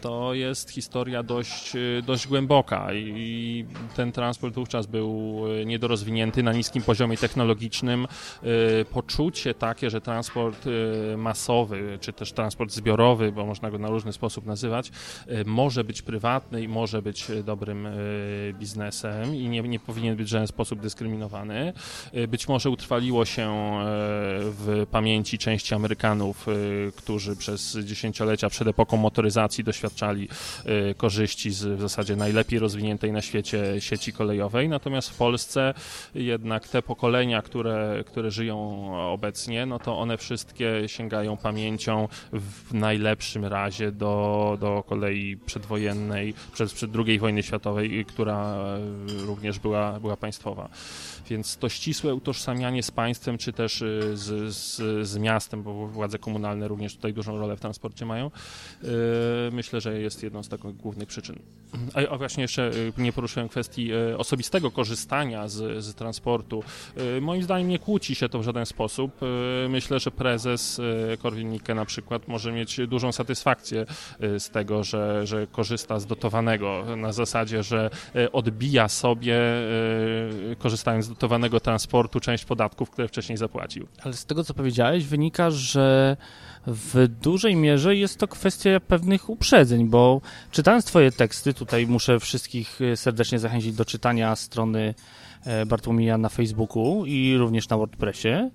to 0.00 0.34
jest 0.34 0.70
historia 0.70 1.22
dość, 1.22 1.72
dość 2.06 2.26
głęboka 2.26 2.94
i 2.94 3.66
ten 3.96 4.12
transport 4.12 4.54
wówczas 4.54 4.86
był 4.86 5.44
niedorozwinięty 5.66 6.42
na 6.42 6.52
niskim 6.52 6.82
poziomie 6.82 7.16
technologicznym. 7.16 8.06
Y, 8.80 8.84
poczucie 8.84 9.54
takie, 9.54 9.90
że 9.90 10.00
transport 10.00 10.66
y, 10.66 11.16
masowy, 11.16 11.98
czy 12.00 12.12
też 12.12 12.32
transport 12.32 12.72
zbiorowy, 12.72 13.32
bo 13.32 13.46
można 13.46 13.70
go 13.70 13.78
na 13.78 13.88
różny 13.88 14.12
sposób 14.12 14.46
nazywać, 14.46 14.90
y, 15.28 15.44
może 15.46 15.84
być 15.84 16.02
prywatny 16.02 16.62
i 16.62 16.68
może 16.68 17.02
być 17.02 17.26
dobrym 17.44 17.88
biznesem 18.58 19.36
i 19.36 19.48
nie, 19.48 19.62
nie 19.62 19.80
powinien 19.80 20.16
być 20.16 20.26
w 20.26 20.30
żaden 20.30 20.46
sposób 20.46 20.80
dyskryminowany. 20.80 21.72
Być 22.28 22.48
może 22.48 22.70
utrwaliło 22.70 23.24
się 23.24 23.54
w 24.40 24.86
pamięci 24.90 25.23
pamięci 25.24 25.38
części 25.38 25.74
Amerykanów, 25.74 26.48
y, 26.48 26.92
którzy 26.96 27.36
przez 27.36 27.76
dziesięciolecia 27.84 28.48
przed 28.48 28.68
epoką 28.68 28.96
motoryzacji 28.96 29.64
doświadczali 29.64 30.28
y, 30.90 30.94
korzyści 30.94 31.50
z 31.50 31.64
w 31.78 31.80
zasadzie 31.80 32.16
najlepiej 32.16 32.58
rozwiniętej 32.58 33.12
na 33.12 33.22
świecie 33.22 33.80
sieci 33.80 34.12
kolejowej. 34.12 34.68
Natomiast 34.68 35.10
w 35.10 35.16
Polsce 35.16 35.74
jednak 36.14 36.68
te 36.68 36.82
pokolenia, 36.82 37.42
które, 37.42 38.04
które 38.06 38.30
żyją 38.30 38.90
obecnie, 39.12 39.66
no 39.66 39.78
to 39.78 39.98
one 39.98 40.18
wszystkie 40.18 40.82
sięgają 40.86 41.36
pamięcią 41.36 42.08
w 42.32 42.74
najlepszym 42.74 43.44
razie 43.44 43.92
do, 43.92 44.56
do 44.60 44.82
kolei 44.86 45.36
przedwojennej, 45.36 46.34
przed, 46.52 46.72
przed 46.72 46.90
II 47.06 47.18
wojny 47.18 47.42
światowej, 47.42 48.04
która 48.04 48.54
również 49.26 49.58
była, 49.58 50.00
była 50.00 50.16
państwowa. 50.16 50.68
Więc 51.30 51.56
to 51.56 51.68
ścisłe 51.68 52.14
utożsamianie 52.14 52.82
z 52.82 52.90
państwem, 52.90 53.38
czy 53.38 53.52
też 53.52 53.82
y, 53.82 54.16
z, 54.16 54.54
z, 54.54 55.03
z 55.06 55.16
miastem, 55.16 55.62
bo 55.62 55.86
władze 55.86 56.18
komunalne 56.18 56.68
również 56.68 56.96
tutaj 56.96 57.12
dużą 57.12 57.38
rolę 57.38 57.56
w 57.56 57.60
transporcie 57.60 58.06
mają, 58.06 58.26
y, 58.26 58.88
myślę, 59.52 59.80
że 59.80 60.00
jest 60.00 60.22
jedną 60.22 60.42
z 60.42 60.48
takich 60.48 60.76
głównych 60.76 61.08
przyczyn. 61.08 61.38
A, 62.10 62.16
właśnie 62.16 62.42
jeszcze 62.42 62.70
y, 62.70 62.92
nie 62.98 63.12
poruszyłem 63.12 63.48
kwestii 63.48 63.90
osobistego 64.18 64.70
korzystania 64.70 65.48
z, 65.48 65.84
z 65.84 65.94
transportu. 65.94 66.62
Moim 67.20 67.42
zdaniem 67.42 67.68
nie 67.68 67.78
kłóci 67.78 68.14
się 68.14 68.28
to 68.28 68.38
w 68.38 68.42
żaden 68.42 68.66
sposób. 68.66 69.20
Myślę, 69.68 70.00
że 70.00 70.10
prezes 70.10 70.80
Korwin-Mikke 71.22 71.74
na 71.74 71.84
przykład 71.84 72.28
może 72.28 72.52
mieć 72.52 72.80
dużą 72.88 73.12
satysfakcję 73.12 73.86
z 74.38 74.50
tego, 74.50 74.84
że, 74.84 75.26
że 75.26 75.46
korzysta 75.46 76.00
z 76.00 76.06
dotowanego 76.06 76.84
na 76.96 77.12
zasadzie, 77.12 77.62
że 77.62 77.90
odbija 78.32 78.88
sobie 78.88 79.40
korzystając 80.58 81.04
z 81.04 81.08
dotowanego 81.08 81.60
transportu 81.60 82.20
część 82.20 82.44
podatków, 82.44 82.90
które 82.90 83.08
wcześniej 83.08 83.38
zapłacił. 83.38 83.86
Ale 84.02 84.14
z 84.14 84.26
tego, 84.26 84.44
co 84.44 84.54
powiedziałeś, 84.54 84.93
wynika, 85.00 85.50
że 85.50 86.16
w 86.66 87.08
dużej 87.22 87.56
mierze 87.56 87.96
jest 87.96 88.18
to 88.18 88.28
kwestia 88.28 88.80
pewnych 88.80 89.30
uprzedzeń, 89.30 89.88
bo 89.88 90.20
czytając 90.50 90.84
Twoje 90.84 91.12
teksty, 91.12 91.54
tutaj 91.54 91.86
muszę 91.86 92.20
wszystkich 92.20 92.80
e, 92.80 92.96
serdecznie 92.96 93.38
zachęcić 93.38 93.74
do 93.74 93.84
czytania 93.84 94.36
strony 94.36 94.94
e, 95.44 95.66
Bartłomieja 95.66 96.18
na 96.18 96.28
Facebooku 96.28 97.06
i 97.06 97.36
również 97.36 97.68
na 97.68 97.76
WordPressie. 97.76 98.50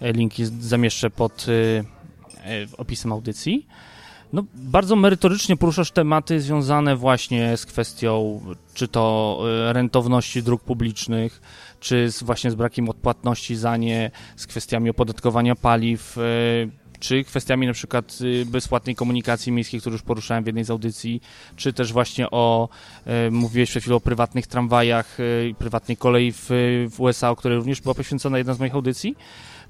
E, 0.00 0.12
linki 0.12 0.44
zamieszczę 0.60 1.10
pod 1.10 1.46
opisem 2.78 3.12
audycji. 3.12 3.66
No, 4.32 4.44
bardzo 4.54 4.96
merytorycznie 4.96 5.56
poruszasz 5.56 5.90
tematy 5.90 6.40
związane 6.40 6.96
właśnie 6.96 7.56
z 7.56 7.66
kwestią 7.66 8.40
czy 8.74 8.88
to 8.88 9.38
rentowności 9.72 10.42
dróg 10.42 10.62
publicznych, 10.62 11.40
czy 11.80 12.12
z, 12.12 12.22
właśnie 12.22 12.50
z 12.50 12.54
brakiem 12.54 12.88
odpłatności 12.88 13.56
za 13.56 13.76
nie, 13.76 14.10
z 14.36 14.46
kwestiami 14.46 14.90
opodatkowania 14.90 15.56
paliw, 15.56 16.18
e, 16.18 16.80
czy 17.00 17.24
kwestiami 17.24 17.66
na 17.66 17.72
przykład 17.72 18.18
y, 18.20 18.46
bezpłatnej 18.46 18.96
komunikacji 18.96 19.52
miejskiej, 19.52 19.80
którą 19.80 19.92
już 19.92 20.02
poruszałem 20.02 20.44
w 20.44 20.46
jednej 20.46 20.64
z 20.64 20.70
audycji, 20.70 21.22
czy 21.56 21.72
też 21.72 21.92
właśnie 21.92 22.30
o, 22.30 22.68
e, 23.06 23.30
mówiłeś 23.30 23.70
przed 23.70 23.82
chwilą 23.82 23.96
o 23.96 24.00
prywatnych 24.00 24.46
tramwajach 24.46 25.20
e, 25.20 25.48
i 25.48 25.54
prywatnej 25.54 25.96
kolei 25.96 26.32
w, 26.32 26.48
w 26.90 27.00
USA, 27.00 27.30
o 27.30 27.36
której 27.36 27.58
również 27.58 27.80
była 27.80 27.94
poświęcona 27.94 28.38
jedna 28.38 28.54
z 28.54 28.58
moich 28.58 28.74
audycji. 28.74 29.16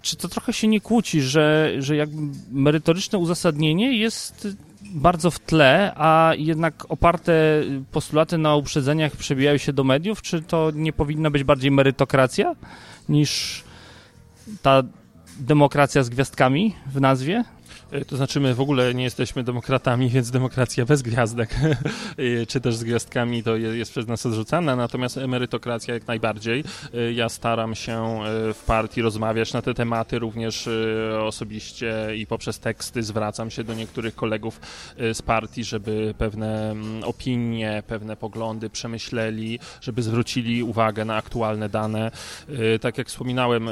Czy 0.02 0.16
to 0.16 0.28
trochę 0.28 0.52
się 0.52 0.68
nie 0.68 0.80
kłóci, 0.80 1.22
że, 1.22 1.72
że 1.78 1.96
jakby 1.96 2.22
merytoryczne 2.50 3.18
uzasadnienie 3.18 3.98
jest 3.98 4.48
bardzo 4.82 5.30
w 5.30 5.38
tle, 5.38 5.92
a 5.96 6.32
jednak 6.36 6.86
oparte 6.88 7.32
postulaty 7.92 8.38
na 8.38 8.56
uprzedzeniach 8.56 9.16
przebijają 9.16 9.58
się 9.58 9.72
do 9.72 9.84
mediów? 9.84 10.22
Czy 10.22 10.42
to 10.42 10.70
nie 10.74 10.92
powinna 10.92 11.30
być 11.30 11.44
bardziej 11.44 11.70
merytokracja 11.70 12.56
niż 13.08 13.64
ta 14.62 14.82
demokracja 15.38 16.02
z 16.02 16.08
gwiazdkami 16.08 16.74
w 16.86 17.00
nazwie? 17.00 17.44
E, 17.90 18.04
to 18.04 18.16
znaczy, 18.16 18.40
my 18.40 18.54
w 18.54 18.60
ogóle 18.60 18.94
nie 18.94 19.04
jesteśmy 19.04 19.44
demokratami, 19.44 20.08
więc 20.08 20.30
demokracja 20.30 20.84
bez 20.84 21.02
gwiazdek, 21.02 21.54
e, 21.62 22.46
czy 22.46 22.60
też 22.60 22.76
z 22.76 22.84
gwiazdkami, 22.84 23.42
to 23.42 23.56
jest 23.56 23.90
przez 23.90 24.06
nas 24.06 24.26
odrzucana, 24.26 24.76
natomiast 24.76 25.18
emerytokracja 25.18 25.94
jak 25.94 26.06
najbardziej. 26.06 26.64
E, 26.94 27.12
ja 27.12 27.28
staram 27.28 27.74
się 27.74 28.20
w 28.54 28.64
partii 28.66 29.02
rozmawiać 29.02 29.52
na 29.52 29.62
te 29.62 29.74
tematy, 29.74 30.18
również 30.18 30.68
osobiście 31.20 32.16
i 32.16 32.26
poprzez 32.26 32.58
teksty 32.58 33.02
zwracam 33.02 33.50
się 33.50 33.64
do 33.64 33.74
niektórych 33.74 34.14
kolegów 34.14 34.60
z 35.12 35.22
partii, 35.22 35.64
żeby 35.64 36.14
pewne 36.18 36.70
mm, 36.70 37.04
opinie, 37.04 37.82
pewne 37.86 38.16
poglądy 38.16 38.70
przemyśleli, 38.70 39.58
żeby 39.80 40.02
zwrócili 40.02 40.62
uwagę 40.62 41.04
na 41.04 41.16
aktualne 41.16 41.68
dane. 41.68 42.10
Tak 42.80 42.98
jak 42.98 43.08
wspominałem, 43.08 43.68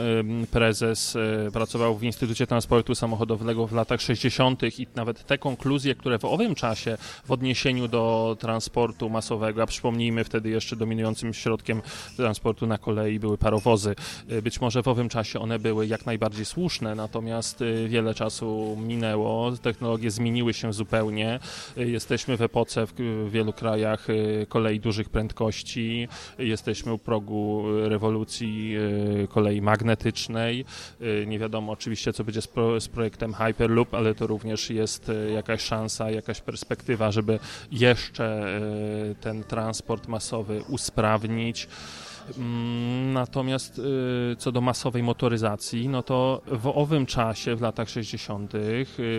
prezes 0.51 1.17
pracował 1.53 1.99
w 1.99 2.03
Instytucie 2.03 2.47
Transportu 2.47 2.95
Samochodowego 2.95 3.67
w 3.67 3.73
latach 3.73 4.03
60. 4.17 4.63
i 4.79 4.87
nawet 4.95 5.27
te 5.27 5.39
konkluzje, 5.39 5.95
które 5.95 6.19
w 6.19 6.25
owym 6.25 6.55
czasie 6.55 6.99
w 7.25 7.31
odniesieniu 7.31 7.89
do 7.89 8.37
transportu 8.41 9.11
masowego, 9.11 9.63
a 9.63 9.67
przypomnijmy 9.67 10.25
wtedy 10.25 10.49
jeszcze 10.49 10.77
dominującym 10.77 11.35
środkiem 11.35 11.83
transportu 12.17 12.67
na 12.67 12.79
kolei 12.79 13.19
były 13.19 13.39
parowozy, 13.39 13.95
y, 14.33 14.43
być 14.43 14.61
może 14.61 14.83
w 14.83 14.89
owym 14.89 15.09
czasie 15.09 15.41
one 15.41 15.59
były 15.59 15.87
jak 15.87 16.07
najbardziej 16.07 16.45
słuszne, 16.45 16.95
natomiast 16.95 17.63
y, 17.63 17.89
wiele 17.89 18.15
czasu 18.15 18.77
minęło, 18.81 19.53
technologie 19.53 20.11
zmieniły 20.11 20.55
się 20.55 20.73
zupełnie, 20.73 21.41
y, 21.79 21.91
jesteśmy 21.91 22.37
w 22.37 22.43
epoce 22.43 22.87
w 22.87 23.31
wielu 23.31 23.53
krajach 23.53 24.07
kolei 24.49 24.81
dużych 24.81 25.09
prędkości, 25.09 26.09
jesteśmy 26.39 26.93
u 26.93 26.99
progu 26.99 27.65
rewolucji 27.89 28.77
kolei 29.29 29.63
magnetycznej, 29.63 30.65
nie 31.27 31.39
wiadomo 31.39 31.73
oczywiście 31.73 32.13
co 32.13 32.25
będzie 32.25 32.43
z, 32.43 32.47
pro, 32.47 32.81
z 32.81 32.89
projektem 32.89 33.35
Hyperloop, 33.35 33.95
ale 33.99 34.15
to 34.15 34.27
również 34.27 34.71
jest 34.71 35.09
e, 35.09 35.31
jakaś 35.31 35.61
szansa, 35.61 36.11
jakaś 36.11 36.41
perspektywa, 36.41 37.11
żeby 37.11 37.39
jeszcze 37.73 38.25
e, 38.25 39.15
ten 39.15 39.45
transport 39.45 40.09
masowy 40.09 40.63
usprawnić. 40.69 41.69
Mm, 42.39 43.13
natomiast 43.13 43.79
e, 44.33 44.37
co 44.37 44.53
do 44.53 44.61
masowej 44.61 45.03
motoryzacji, 45.03 45.89
no 45.89 46.03
to 46.03 46.43
w 46.47 46.67
owym 46.67 47.07
czasie, 47.07 47.57
w 47.57 47.61
latach 47.61 47.91
60., 47.91 48.53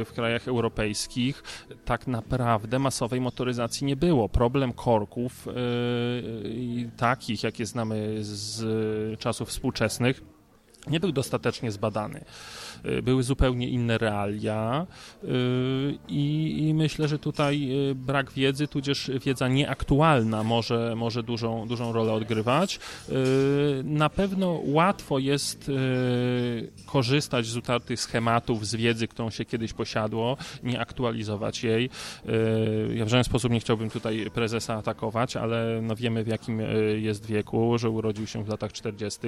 w 0.06 0.12
krajach 0.16 0.48
europejskich, 0.48 1.44
tak 1.86 2.08
naprawdę 2.08 2.80
masowej 2.80 3.22
motoryzacji 3.22 3.88
nie 3.88 3.96
było. 3.96 4.30
Problem 4.30 4.74
korków, 4.74 5.48
takich 6.98 7.44
jakie 7.44 7.66
znamy 7.66 8.18
z 8.20 9.20
czasów 9.20 9.50
współczesnych, 9.50 10.22
nie 10.88 11.00
był 11.00 11.12
dostatecznie 11.12 11.72
zbadany. 11.72 12.26
Y, 12.86 13.02
były 13.02 13.24
zupełnie 13.24 13.70
inne 13.70 13.98
realia 13.98 14.88
y, 15.24 15.28
i, 16.08 16.72
myślę, 16.76 17.08
że 17.08 17.20
tutaj 17.20 17.70
y, 17.92 17.96
brak 17.96 18.32
wiedzy, 18.32 18.68
tudzież 18.68 19.12
wiedza 19.26 19.48
nieaktualna 19.48 20.44
może, 20.44 20.94
może 20.96 21.24
dużą, 21.24 21.68
dużą 21.68 21.94
rolę 21.94 22.14
odgrywać. 22.14 22.80
Na 23.84 24.10
pewno 24.10 24.62
łatwo 24.66 25.20
jest 25.20 25.72
korzystać 26.86 27.46
z 27.46 27.58
utartych 27.58 28.00
schematów, 28.00 28.68
z 28.68 28.76
wiedzy, 28.76 29.08
którą 29.08 29.30
się 29.30 29.46
kiedyś 29.46 29.74
posiadło, 29.74 30.38
nie 30.64 30.80
aktualizować 30.80 31.64
jej. 31.64 31.90
Ja 32.94 33.06
w 33.06 33.10
żaden 33.10 33.24
sposób 33.24 33.52
nie 33.52 33.60
chciałbym 33.60 33.90
tutaj 33.90 34.32
prezesa 34.34 34.76
atakować, 34.76 35.36
ale 35.36 35.80
no 35.82 35.96
wiemy 35.96 36.24
w 36.24 36.28
jakim 36.28 36.62
jest 36.98 37.26
wieku, 37.26 37.78
że 37.78 37.90
urodził 37.90 38.28
się 38.28 38.44
w 38.44 38.50
latach 38.50 38.74
40. 38.74 39.20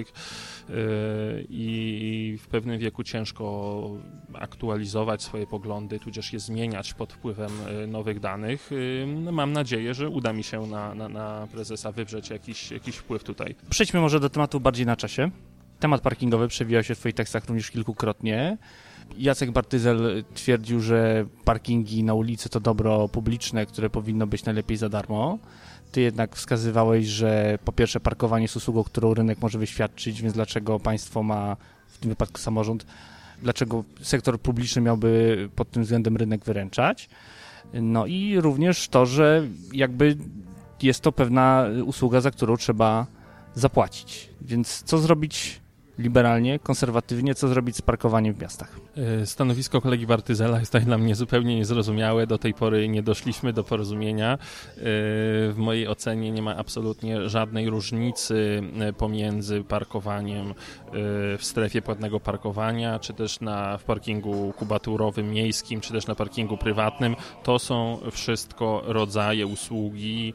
i 1.50 2.38
w 2.42 2.48
pewnym 2.48 2.80
wieku 2.80 3.04
ciężko 3.04 3.90
aktualizować 4.34 5.24
swoje 5.24 5.48
poglądy, 5.48 6.00
tudzież 6.00 6.34
je 6.34 6.40
zmieniać 6.40 6.94
pod 6.94 7.14
wpływem 7.14 7.52
nowych 7.88 8.20
danych. 8.20 8.70
Mam 9.32 9.54
nadzieję, 9.54 9.94
że 9.94 10.10
uda 10.10 10.34
mi 10.34 10.44
się 10.44 10.68
na, 10.68 10.96
na, 10.96 11.10
na 11.10 11.48
prezesa 11.52 11.92
wywrzeć 11.92 12.30
jakiś, 12.30 12.72
jakiś 12.72 12.96
wpływ 12.96 13.24
tutaj. 13.24 13.56
Przejdźmy 13.70 14.00
może 14.00 14.20
do 14.20 14.30
tematu 14.30 14.60
bardziej 14.60 14.86
na 14.86 14.96
czasie. 14.96 15.32
Temat 15.80 16.02
parkingowy 16.02 16.48
przewijał 16.48 16.84
się 16.84 16.96
w 16.96 17.00
Twoich 17.00 17.16
tekstach 17.16 17.46
również 17.46 17.72
kilkukrotnie. 17.72 18.58
Jacek 19.18 19.52
Bartyzel 19.52 20.24
twierdził, 20.34 20.80
że 20.80 21.26
parkingi 21.46 22.04
na 22.04 22.14
ulicy 22.14 22.50
to 22.50 22.60
dobro 22.60 23.08
publiczne, 23.08 23.66
które 23.66 23.90
powinno 23.90 24.28
być 24.28 24.46
najlepiej 24.46 24.78
za 24.78 24.90
darmo. 24.90 25.40
Ty 25.92 26.02
jednak 26.02 26.36
wskazywałeś, 26.36 27.06
że 27.06 27.60
po 27.66 27.72
pierwsze 27.72 28.00
parkowanie 28.00 28.44
jest 28.44 28.56
usługą, 28.56 28.84
którą 28.84 29.14
rynek 29.14 29.42
może 29.42 29.60
wyświadczyć, 29.60 30.22
więc 30.22 30.34
dlaczego 30.34 30.80
państwo 30.80 31.24
ma, 31.24 31.58
w 31.88 31.98
tym 31.98 32.10
wypadku 32.10 32.38
samorząd, 32.38 32.86
dlaczego 33.42 33.84
sektor 34.02 34.40
publiczny 34.40 34.82
miałby 34.82 35.50
pod 35.56 35.72
tym 35.72 35.84
względem 35.84 36.18
rynek 36.18 36.46
wyręczać. 36.46 37.10
No 37.74 38.06
i 38.06 38.40
również 38.40 38.88
to, 38.88 39.06
że 39.06 39.48
jakby 39.74 40.18
jest 40.82 41.02
to 41.02 41.12
pewna 41.12 41.66
usługa, 41.86 42.22
za 42.22 42.32
którą 42.32 42.58
trzeba 42.58 43.06
zapłacić. 43.56 44.30
Więc 44.42 44.84
co 44.84 44.98
zrobić 44.98 45.62
liberalnie, 45.98 46.60
konserwatywnie, 46.60 47.36
co 47.36 47.48
zrobić 47.48 47.76
z 47.76 47.82
parkowaniem 47.82 48.34
w 48.34 48.42
miastach? 48.42 48.80
E, 48.98 49.26
stanowisko 49.26 49.82
kolegi 49.82 50.08
Bartyzela 50.08 50.60
jest 50.60 50.72
tak 50.72 50.86
dla 50.86 50.98
mnie 50.98 51.16
zupełnie 51.16 51.56
niezrozumiałe. 51.56 52.28
Do 52.28 52.38
tej 52.38 52.54
pory 52.54 52.88
nie 52.88 53.04
doszliśmy 53.04 53.54
do 53.54 53.64
porozumienia. 53.64 54.34
E, 54.34 54.38
w 55.52 55.54
mojej 55.58 55.88
ocenie 55.88 56.32
nie 56.32 56.42
ma 56.42 56.58
absolutnie 56.58 57.30
żadnej 57.30 57.70
różnicy 57.70 58.64
e, 58.80 58.94
pomiędzy 58.94 59.64
parkowaniem 59.64 60.54
w 61.38 61.40
strefie 61.42 61.82
płatnego 61.82 62.20
parkowania, 62.20 63.00
czy 63.00 63.14
też 63.14 63.42
na, 63.42 63.78
w 63.78 63.84
parkingu 63.84 64.54
kubaturowym 64.58 65.32
miejskim, 65.32 65.82
czy 65.82 65.94
też 65.94 66.08
na 66.08 66.16
parkingu 66.16 66.58
prywatnym. 66.58 67.16
To 67.44 67.60
są 67.60 68.00
wszystko 68.12 68.82
rodzaje 68.86 69.48
usługi 69.48 70.34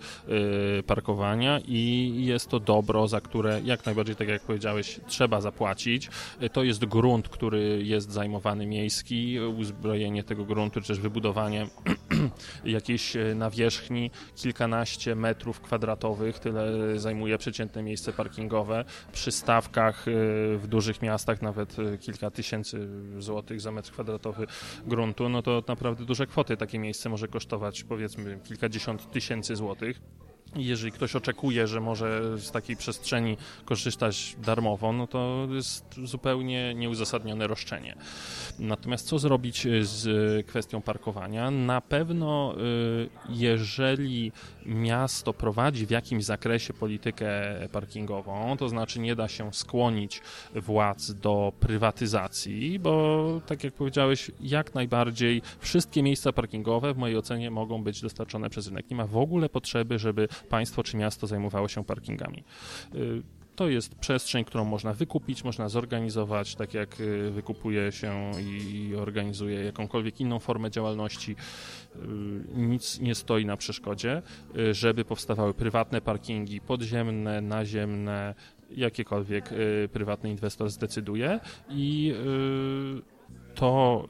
parkowania 0.86 1.60
i 1.68 2.12
jest 2.18 2.48
to 2.48 2.60
dobro, 2.60 3.08
za 3.08 3.20
które 3.20 3.60
jak 3.64 3.86
najbardziej, 3.86 4.16
tak 4.16 4.28
jak 4.28 4.42
powiedziałeś, 4.42 5.00
trzeba 5.06 5.40
zapłacić. 5.40 6.10
To 6.52 6.62
jest 6.62 6.84
grunt, 6.84 7.28
który 7.28 7.80
jest 7.84 8.12
zajmowany 8.12 8.45
miejski, 8.54 9.40
uzbrojenie 9.40 10.24
tego 10.24 10.44
gruntu, 10.44 10.80
czy 10.80 10.88
też 10.88 11.00
wybudowanie 11.00 11.66
jakiejś 12.64 13.16
e, 13.16 13.34
nawierzchni 13.34 14.10
kilkanaście 14.36 15.14
metrów 15.14 15.60
kwadratowych, 15.60 16.38
tyle 16.38 16.98
zajmuje 16.98 17.38
przeciętne 17.38 17.82
miejsce 17.82 18.12
parkingowe. 18.12 18.84
Przy 19.12 19.32
stawkach 19.32 20.08
e, 20.08 20.12
w 20.56 20.66
dużych 20.66 21.02
miastach 21.02 21.42
nawet 21.42 21.76
e, 21.78 21.98
kilka 21.98 22.30
tysięcy 22.30 22.88
złotych 23.18 23.60
za 23.60 23.72
metr 23.72 23.92
kwadratowy 23.92 24.46
gruntu, 24.86 25.28
no 25.28 25.42
to 25.42 25.62
naprawdę 25.68 26.04
duże 26.04 26.26
kwoty 26.26 26.56
takie 26.56 26.78
miejsce 26.78 27.08
może 27.08 27.28
kosztować 27.28 27.84
powiedzmy 27.84 28.38
kilkadziesiąt 28.44 29.10
tysięcy 29.10 29.56
złotych 29.56 30.00
jeżeli 30.54 30.92
ktoś 30.92 31.16
oczekuje, 31.16 31.66
że 31.66 31.80
może 31.80 32.38
z 32.38 32.50
takiej 32.50 32.76
przestrzeni 32.76 33.36
korzystać 33.64 34.36
darmowo, 34.38 34.92
no 34.92 35.06
to 35.06 35.48
jest 35.50 35.84
zupełnie 36.04 36.74
nieuzasadnione 36.74 37.46
roszczenie. 37.46 37.96
Natomiast 38.58 39.06
co 39.06 39.18
zrobić 39.18 39.66
z 39.82 40.46
kwestią 40.46 40.82
parkowania? 40.82 41.50
Na 41.50 41.80
pewno, 41.80 42.54
y, 42.58 43.08
jeżeli 43.28 44.32
miasto 44.66 45.32
prowadzi 45.32 45.86
w 45.86 45.90
jakimś 45.90 46.24
zakresie 46.24 46.74
politykę 46.74 47.28
parkingową, 47.72 48.56
to 48.56 48.68
znaczy 48.68 49.00
nie 49.00 49.16
da 49.16 49.28
się 49.28 49.52
skłonić 49.52 50.22
władz 50.54 51.12
do 51.12 51.52
prywatyzacji, 51.60 52.78
bo 52.78 53.26
tak 53.46 53.64
jak 53.64 53.74
powiedziałeś, 53.74 54.30
jak 54.40 54.74
najbardziej 54.74 55.42
wszystkie 55.58 56.02
miejsca 56.02 56.32
parkingowe 56.32 56.94
w 56.94 56.96
mojej 56.96 57.16
ocenie 57.16 57.50
mogą 57.50 57.82
być 57.82 58.00
dostarczone 58.02 58.50
przez 58.50 58.66
rynek. 58.66 58.90
Nie 58.90 58.96
ma 58.96 59.06
w 59.06 59.16
ogóle 59.16 59.48
potrzeby, 59.48 59.98
żeby 59.98 60.28
państwo 60.48 60.82
czy 60.82 60.96
miasto 60.96 61.26
zajmowało 61.26 61.68
się 61.68 61.84
parkingami. 61.84 62.44
Y, 62.94 63.22
to 63.56 63.68
jest 63.68 63.94
przestrzeń, 63.94 64.44
którą 64.44 64.64
można 64.64 64.92
wykupić, 64.92 65.44
można 65.44 65.68
zorganizować, 65.68 66.54
tak 66.54 66.74
jak 66.74 67.00
y, 67.00 67.30
wykupuje 67.30 67.92
się 67.92 68.30
i 68.40 68.94
organizuje 68.96 69.64
jakąkolwiek 69.64 70.20
inną 70.20 70.38
formę 70.38 70.70
działalności. 70.70 71.32
Y, 71.32 71.98
nic 72.54 73.00
nie 73.00 73.14
stoi 73.14 73.46
na 73.46 73.56
przeszkodzie, 73.56 74.22
żeby 74.72 75.04
powstawały 75.04 75.54
prywatne 75.54 76.00
parkingi 76.00 76.60
podziemne, 76.60 77.40
naziemne, 77.40 78.34
jakiekolwiek 78.70 79.50
prywatny 79.92 80.30
inwestor 80.30 80.70
zdecyduje 80.70 81.40
i 81.68 82.14
to 83.56 84.04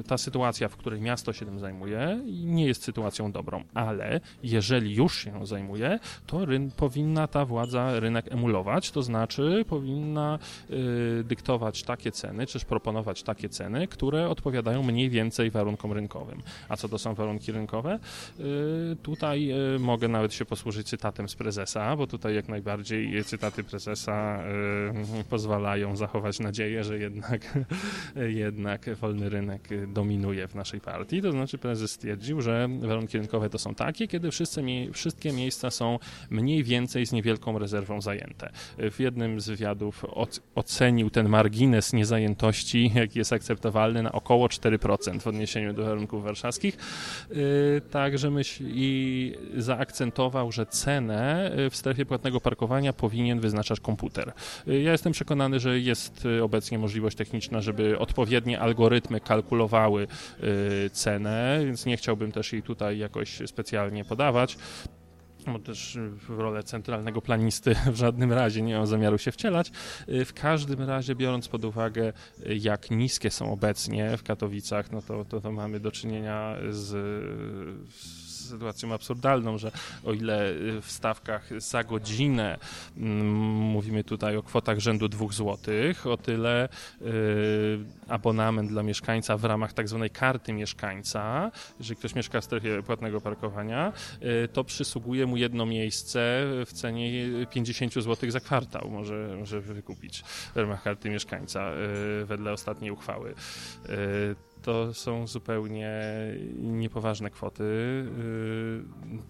y, 0.00 0.04
ta 0.04 0.18
sytuacja, 0.18 0.68
w 0.68 0.76
której 0.76 1.00
miasto 1.00 1.32
się 1.32 1.46
tym 1.46 1.58
zajmuje, 1.58 2.20
nie 2.26 2.66
jest 2.66 2.82
sytuacją 2.82 3.32
dobrą, 3.32 3.64
ale 3.74 4.20
jeżeli 4.42 4.94
już 4.94 5.18
się 5.18 5.46
zajmuje, 5.46 5.98
to 6.26 6.44
ryn, 6.44 6.70
powinna 6.70 7.26
ta 7.26 7.44
władza 7.44 8.00
rynek 8.00 8.32
emulować, 8.32 8.90
to 8.90 9.02
znaczy 9.02 9.64
powinna 9.68 10.38
y, 10.70 11.24
dyktować 11.24 11.82
takie 11.82 12.12
ceny, 12.12 12.46
czyż 12.46 12.64
proponować 12.64 13.22
takie 13.22 13.48
ceny, 13.48 13.88
które 13.88 14.28
odpowiadają 14.28 14.82
mniej 14.82 15.10
więcej 15.10 15.50
warunkom 15.50 15.92
rynkowym. 15.92 16.42
A 16.68 16.76
co 16.76 16.88
to 16.88 16.98
są 16.98 17.14
warunki 17.14 17.52
rynkowe? 17.52 17.98
Y, 18.40 18.96
tutaj 19.02 19.50
y, 19.74 19.78
mogę 19.78 20.08
nawet 20.08 20.34
się 20.34 20.44
posłużyć 20.44 20.88
cytatem 20.88 21.28
z 21.28 21.34
prezesa, 21.34 21.96
bo 21.96 22.06
tutaj 22.06 22.34
jak 22.34 22.48
najbardziej 22.48 23.24
cytaty 23.24 23.64
prezesa 23.64 24.42
y, 25.20 25.24
pozwalają 25.24 25.96
zachować 25.96 26.40
nadzieję, 26.40 26.84
że 26.84 26.98
jednak, 26.98 27.58
jednak 28.44 28.89
wolny 28.94 29.28
rynek 29.28 29.68
dominuje 29.88 30.48
w 30.48 30.54
naszej 30.54 30.80
partii. 30.80 31.22
To 31.22 31.32
znaczy 31.32 31.58
prezes 31.58 31.90
stwierdził, 31.90 32.40
że 32.40 32.68
warunki 32.80 33.18
rynkowe 33.18 33.50
to 33.50 33.58
są 33.58 33.74
takie, 33.74 34.08
kiedy 34.08 34.30
wszystkie 34.92 35.32
miejsca 35.32 35.70
są 35.70 35.98
mniej 36.30 36.64
więcej 36.64 37.06
z 37.06 37.12
niewielką 37.12 37.58
rezerwą 37.58 38.00
zajęte. 38.00 38.50
W 38.78 39.00
jednym 39.00 39.40
z 39.40 39.48
wywiadów 39.48 40.04
ocenił 40.54 41.10
ten 41.10 41.28
margines 41.28 41.92
niezajętości, 41.92 42.92
jaki 42.94 43.18
jest 43.18 43.32
akceptowalny, 43.32 44.02
na 44.02 44.12
około 44.12 44.46
4% 44.46 45.20
w 45.20 45.26
odniesieniu 45.26 45.72
do 45.72 45.84
warunków 45.84 46.24
warszawskich. 46.24 46.76
Y, 47.30 47.80
także 47.90 48.30
myśl 48.30 48.64
i 48.66 49.34
zaakcentował, 49.56 50.52
że 50.52 50.66
cenę 50.66 51.50
w 51.70 51.76
strefie 51.76 52.06
płatnego 52.06 52.40
parkowania 52.40 52.92
powinien 52.92 53.40
wyznaczać 53.40 53.80
komputer. 53.80 54.32
Y, 54.68 54.82
ja 54.82 54.92
jestem 54.92 55.12
przekonany, 55.12 55.60
że 55.60 55.80
jest 55.80 56.28
obecnie 56.42 56.78
możliwość 56.78 57.16
techniczna, 57.16 57.60
żeby 57.60 57.98
odpowiednie 57.98 58.60
algorytmy 58.60 58.79
algorytmy 58.80 59.20
kalkulowały 59.20 60.06
y, 60.86 60.90
cenę, 60.90 61.60
więc 61.64 61.86
nie 61.86 61.96
chciałbym 61.96 62.32
też 62.32 62.52
jej 62.52 62.62
tutaj 62.62 62.98
jakoś 62.98 63.42
specjalnie 63.46 64.04
podawać 64.04 64.56
bo 65.46 65.58
też 65.58 65.98
w 66.28 66.38
rolę 66.38 66.62
centralnego 66.62 67.22
planisty 67.22 67.74
w 67.92 67.96
żadnym 67.96 68.32
razie 68.32 68.62
nie 68.62 68.76
mam 68.76 68.86
zamiaru 68.86 69.18
się 69.18 69.32
wcielać. 69.32 69.72
Y, 70.08 70.24
w 70.24 70.34
każdym 70.34 70.82
razie, 70.82 71.14
biorąc 71.14 71.48
pod 71.48 71.64
uwagę, 71.64 72.12
y, 72.46 72.56
jak 72.56 72.90
niskie 72.90 73.30
są 73.30 73.52
obecnie 73.52 74.16
w 74.16 74.22
Katowicach, 74.22 74.92
no 74.92 75.02
to, 75.02 75.24
to, 75.24 75.40
to 75.40 75.52
mamy 75.52 75.80
do 75.80 75.90
czynienia 75.90 76.56
z, 76.70 76.88
z 77.94 78.29
sytuacją 78.50 78.94
absurdalną, 78.94 79.58
że 79.58 79.72
o 80.04 80.12
ile 80.12 80.50
y, 80.50 80.80
w 80.80 80.90
stawkach 80.90 81.60
za 81.60 81.84
godzinę 81.84 82.58
mm, 82.96 83.26
mówimy 83.50 84.04
tutaj 84.04 84.36
o 84.36 84.42
kwotach 84.42 84.78
rzędu 84.78 85.08
2 85.08 85.26
zł, 85.28 85.56
o 86.04 86.16
tyle 86.16 86.68
y, 87.02 87.08
abonament 88.08 88.70
dla 88.70 88.82
mieszkańca 88.82 89.36
w 89.36 89.44
ramach 89.44 89.72
tak 89.72 89.88
zwanej 89.88 90.10
karty 90.10 90.52
mieszkańca, 90.52 91.50
jeżeli 91.78 91.96
ktoś 91.96 92.14
mieszka 92.14 92.40
w 92.40 92.44
strefie 92.44 92.82
płatnego 92.82 93.20
parkowania, 93.20 93.92
y, 94.44 94.48
to 94.48 94.64
przysługuje 94.64 95.26
mu 95.26 95.36
jedno 95.36 95.66
miejsce 95.66 96.20
w 96.66 96.72
cenie 96.72 97.10
50 97.50 97.94
zł 97.94 98.30
za 98.30 98.40
kwartał 98.40 98.90
może, 98.90 99.36
może 99.38 99.60
wykupić 99.60 100.22
w 100.54 100.56
ramach 100.56 100.82
karty 100.82 101.10
mieszkańca 101.10 101.70
wedle 102.24 102.52
ostatniej 102.52 102.90
uchwały. 102.90 103.34
To 104.62 104.94
są 104.94 105.26
zupełnie 105.26 106.02
niepoważne 106.56 107.30
kwoty. 107.30 107.64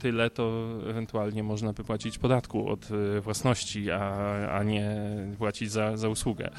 Tyle 0.00 0.30
to 0.30 0.68
ewentualnie 0.90 1.42
można 1.42 1.72
by 1.72 1.84
płacić 1.84 2.18
podatku 2.18 2.68
od 2.68 2.88
własności, 3.20 3.90
a, 3.90 4.00
a 4.50 4.62
nie 4.62 4.96
płacić 5.38 5.70
za, 5.70 5.96
za 5.96 6.08
usługę. 6.08 6.50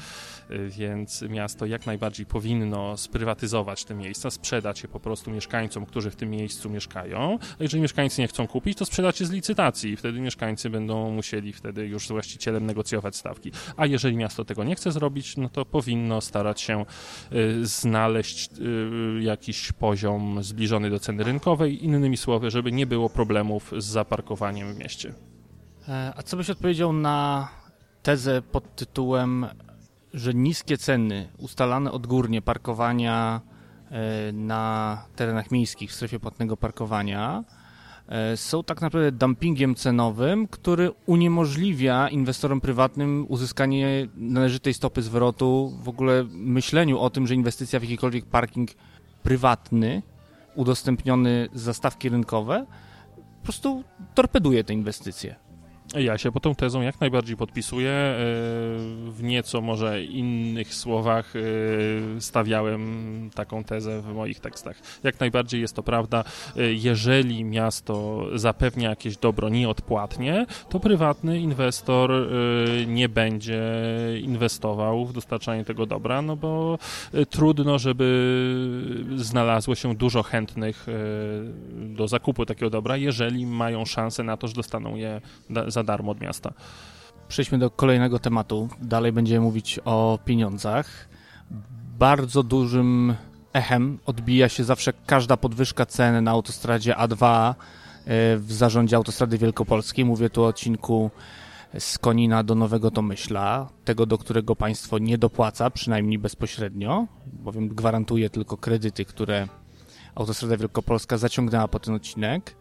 Więc 0.68 1.22
miasto 1.22 1.66
jak 1.66 1.86
najbardziej 1.86 2.26
powinno 2.26 2.96
sprywatyzować 2.96 3.84
te 3.84 3.94
miejsca, 3.94 4.30
sprzedać 4.30 4.82
je 4.82 4.88
po 4.88 5.00
prostu 5.00 5.30
mieszkańcom, 5.30 5.86
którzy 5.86 6.10
w 6.10 6.16
tym 6.16 6.30
miejscu 6.30 6.70
mieszkają. 6.70 7.38
A 7.58 7.62
jeżeli 7.62 7.82
mieszkańcy 7.82 8.20
nie 8.20 8.28
chcą 8.28 8.46
kupić, 8.46 8.78
to 8.78 8.84
sprzedać 8.84 9.20
je 9.20 9.26
z 9.26 9.30
licytacji 9.30 9.90
i 9.90 9.96
wtedy 9.96 10.20
mieszkańcy 10.20 10.70
będą 10.70 11.10
musieli 11.10 11.52
wtedy 11.52 11.86
już 11.86 12.06
z 12.06 12.10
właścicielem 12.10 12.66
negocjować 12.66 13.16
stawki. 13.16 13.52
A 13.76 13.86
jeżeli 13.86 14.16
miasto 14.16 14.44
tego 14.44 14.64
nie 14.64 14.74
chce 14.74 14.92
zrobić, 14.92 15.36
no 15.36 15.48
to 15.48 15.64
powinno 15.64 16.20
starać 16.20 16.60
się 16.60 16.84
y, 17.32 17.66
znaleźć 17.66 18.50
jakiś 19.20 19.72
poziom 19.72 20.42
zbliżony 20.42 20.90
do 20.90 20.98
ceny 20.98 21.24
rynkowej, 21.24 21.84
innymi 21.84 22.16
słowy, 22.16 22.50
żeby 22.50 22.72
nie 22.72 22.86
było 22.86 23.10
problemów 23.32 23.72
z 23.78 23.84
zaparkowaniem 23.84 24.74
w 24.74 24.78
mieście. 24.78 25.14
E, 25.88 26.12
a 26.16 26.22
co 26.22 26.36
byś 26.36 26.50
odpowiedział 26.50 26.92
na 26.92 27.48
tezę 28.02 28.42
pod 28.42 28.76
tytułem, 28.76 29.46
że 30.14 30.34
niskie 30.34 30.78
ceny 30.78 31.28
ustalane 31.38 31.92
odgórnie 31.92 32.42
parkowania 32.42 33.40
e, 33.90 34.32
na 34.32 35.04
terenach 35.16 35.50
miejskich 35.50 35.90
w 35.90 35.94
strefie 35.94 36.20
płatnego 36.20 36.56
parkowania 36.56 37.44
E, 38.08 38.36
są 38.36 38.64
tak 38.64 38.80
naprawdę 38.80 39.12
dumpingiem 39.12 39.74
cenowym, 39.74 40.48
który 40.48 40.90
uniemożliwia 41.06 42.08
inwestorom 42.08 42.60
prywatnym 42.60 43.26
uzyskanie 43.28 44.08
należytej 44.16 44.74
stopy 44.74 45.02
zwrotu, 45.02 45.78
w 45.82 45.88
ogóle 45.88 46.24
myśleniu 46.30 46.98
o 46.98 47.10
tym, 47.10 47.26
że 47.26 47.34
inwestycja 47.34 47.80
w 47.80 47.82
jakikolwiek 47.82 48.26
parking 48.26 48.70
prywatny, 49.22 50.02
udostępniony 50.54 51.48
za 51.54 51.74
stawki 51.74 52.08
rynkowe, 52.08 52.66
po 53.42 53.46
prostu 53.46 53.84
torpeduje 54.14 54.64
te 54.64 54.72
inwestycje. 54.72 55.34
Ja 55.94 56.18
się 56.18 56.32
pod 56.32 56.42
tą 56.42 56.54
tezą 56.54 56.82
jak 56.82 57.00
najbardziej 57.00 57.36
podpisuję. 57.36 57.90
E, 57.90 58.14
w 59.10 59.18
nieco 59.22 59.60
może 59.60 60.04
innych 60.04 60.74
słowach 60.74 61.32
e, 61.36 61.40
stawiałem 62.20 63.30
taką 63.34 63.64
tezę 63.64 64.02
w 64.02 64.14
moich 64.14 64.40
tekstach. 64.40 64.76
Jak 65.02 65.20
najbardziej 65.20 65.60
jest 65.60 65.76
to 65.76 65.82
prawda. 65.82 66.24
E, 66.56 66.72
jeżeli 66.72 67.44
miasto 67.44 68.26
zapewnia 68.34 68.90
jakieś 68.90 69.16
dobro 69.16 69.48
nieodpłatnie, 69.48 70.46
to 70.68 70.80
prywatny 70.80 71.40
inwestor 71.40 72.10
nie 72.86 73.08
będzie 73.08 73.62
inwestował 74.22 75.04
w 75.04 75.12
dostarczanie 75.12 75.64
tego 75.64 75.86
dobra, 75.86 76.22
no 76.22 76.36
bo 76.36 76.78
trudno, 77.30 77.78
żeby 77.78 78.06
znalazło 79.16 79.74
się 79.74 79.94
dużo 79.94 80.22
chętnych 80.22 80.86
do 81.74 82.08
zakupu 82.08 82.46
takiego 82.46 82.70
dobra, 82.70 82.96
jeżeli 82.96 83.46
mają 83.46 83.84
szansę 83.84 84.22
na 84.22 84.36
to, 84.36 84.48
że 84.48 84.54
dostaną 84.54 84.96
je 84.96 85.20
za 85.66 85.81
darmo 85.84 86.12
od 86.12 86.20
miasta. 86.20 86.52
Przejdźmy 87.28 87.58
do 87.58 87.70
kolejnego 87.70 88.18
tematu. 88.18 88.68
Dalej 88.82 89.12
będziemy 89.12 89.40
mówić 89.40 89.80
o 89.84 90.18
pieniądzach. 90.24 91.08
Bardzo 91.98 92.42
dużym 92.42 93.14
echem 93.52 93.98
odbija 94.06 94.48
się 94.48 94.64
zawsze 94.64 94.92
każda 95.06 95.36
podwyżka 95.36 95.86
ceny 95.86 96.22
na 96.22 96.30
autostradzie 96.30 96.94
A2 96.94 97.50
e, 97.50 97.54
w 98.36 98.52
zarządzie 98.52 98.96
Autostrady 98.96 99.38
Wielkopolskiej. 99.38 100.04
Mówię 100.04 100.30
tu 100.30 100.42
o 100.42 100.46
odcinku 100.46 101.10
z 101.78 101.98
Konina 101.98 102.44
do 102.44 102.54
Nowego 102.54 102.90
Tomyśla, 102.90 103.68
tego, 103.84 104.06
do 104.06 104.18
którego 104.18 104.56
państwo 104.56 104.98
nie 104.98 105.18
dopłaca, 105.18 105.70
przynajmniej 105.70 106.18
bezpośrednio, 106.18 107.06
bowiem 107.26 107.68
gwarantuje 107.68 108.30
tylko 108.30 108.56
kredyty, 108.56 109.04
które 109.04 109.48
Autostrada 110.14 110.56
Wielkopolska 110.56 111.18
zaciągnęła 111.18 111.68
po 111.68 111.78
ten 111.78 111.94
odcinek. 111.94 112.56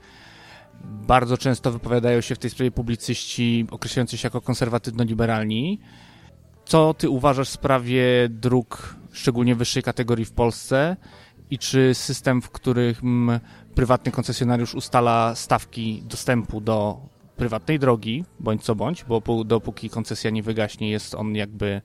Bardzo 0.84 1.38
często 1.38 1.72
wypowiadają 1.72 2.22
się 2.22 2.36
w 2.36 2.40
tej 2.40 2.50
sprawie 2.50 2.72
publicyści 2.72 3.68
określający 3.72 4.18
się 4.18 4.26
jako 4.26 4.42
konserwatywno-liberalni. 4.42 5.80
Co 6.66 6.94
ty 6.94 7.10
uważasz 7.10 7.50
w 7.50 7.54
sprawie 7.54 8.04
dróg 8.30 8.96
szczególnie 9.12 9.56
wyższej 9.56 9.84
kategorii 9.84 10.26
w 10.26 10.32
Polsce 10.32 10.98
i 11.50 11.58
czy 11.58 11.94
system, 11.94 12.42
w 12.42 12.50
którym 12.50 13.40
prywatny 13.76 14.12
koncesjonariusz 14.12 14.76
ustala 14.76 15.36
stawki 15.36 16.04
dostępu 16.06 16.62
do 16.62 17.00
prywatnej 17.36 17.80
drogi, 17.80 18.26
bądź 18.40 18.64
co 18.64 18.76
bądź, 18.76 19.04
bo 19.04 19.44
dopóki 19.44 19.90
koncesja 19.90 20.30
nie 20.30 20.44
wygaśnie, 20.44 20.92
jest 20.92 21.16
on 21.16 21.36
jakby 21.36 21.82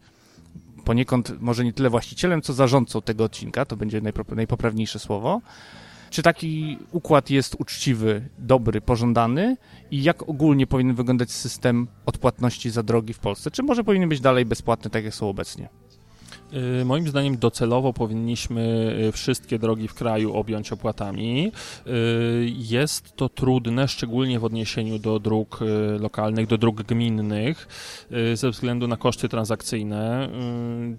poniekąd 0.84 1.40
może 1.40 1.64
nie 1.64 1.72
tyle 1.72 1.90
właścicielem, 1.90 2.42
co 2.42 2.52
zarządcą 2.52 3.02
tego 3.02 3.24
odcinka, 3.24 3.64
to 3.64 3.76
będzie 3.76 4.00
najpoprawniejsze 4.36 4.98
słowo. 4.98 5.40
Czy 6.10 6.22
taki 6.22 6.78
układ 6.92 7.30
jest 7.30 7.56
uczciwy, 7.58 8.28
dobry, 8.38 8.80
pożądany 8.80 9.56
i 9.90 10.02
jak 10.02 10.28
ogólnie 10.28 10.66
powinien 10.66 10.94
wyglądać 10.94 11.30
system 11.30 11.88
odpłatności 12.06 12.70
za 12.70 12.82
drogi 12.82 13.12
w 13.12 13.18
Polsce? 13.18 13.50
Czy 13.50 13.62
może 13.62 13.84
powinien 13.84 14.08
być 14.08 14.20
dalej 14.20 14.44
bezpłatny, 14.44 14.90
tak 14.90 15.04
jak 15.04 15.14
są 15.14 15.28
obecnie? 15.28 15.68
Y, 16.52 16.84
moim 16.84 17.08
zdaniem 17.08 17.36
docelowo 17.36 17.92
powinniśmy 17.92 18.94
y, 19.08 19.12
wszystkie 19.12 19.58
drogi 19.58 19.88
w 19.88 19.94
kraju 19.94 20.34
objąć 20.34 20.72
opłatami. 20.72 21.52
Y, 21.86 22.52
jest 22.56 23.16
to 23.16 23.28
trudne, 23.28 23.88
szczególnie 23.88 24.38
w 24.38 24.44
odniesieniu 24.44 24.98
do 24.98 25.18
dróg 25.18 25.60
lokalnych, 26.00 26.46
do 26.46 26.58
dróg 26.58 26.82
gminnych, 26.82 27.68
ze 28.34 28.50
względu 28.50 28.88
na 28.88 28.96
koszty 28.96 29.28
transakcyjne. 29.28 30.28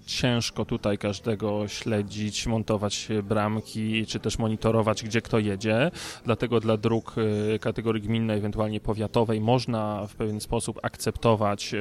Ciężko 0.06 0.64
tutaj 0.64 0.98
każdego 0.98 1.68
śledzić, 1.68 2.46
montować 2.46 3.08
bramki, 3.24 4.06
czy 4.06 4.20
też 4.20 4.38
monitorować, 4.38 5.04
gdzie 5.04 5.22
kto 5.22 5.38
jedzie. 5.38 5.90
Dlatego 6.24 6.60
dla 6.60 6.76
dróg 6.76 7.14
kategorii 7.60 8.02
gminnej, 8.02 8.38
ewentualnie 8.38 8.80
powiatowej, 8.80 9.40
można 9.40 10.06
w 10.06 10.14
pewien 10.14 10.40
sposób 10.40 10.80
akceptować 10.82 11.74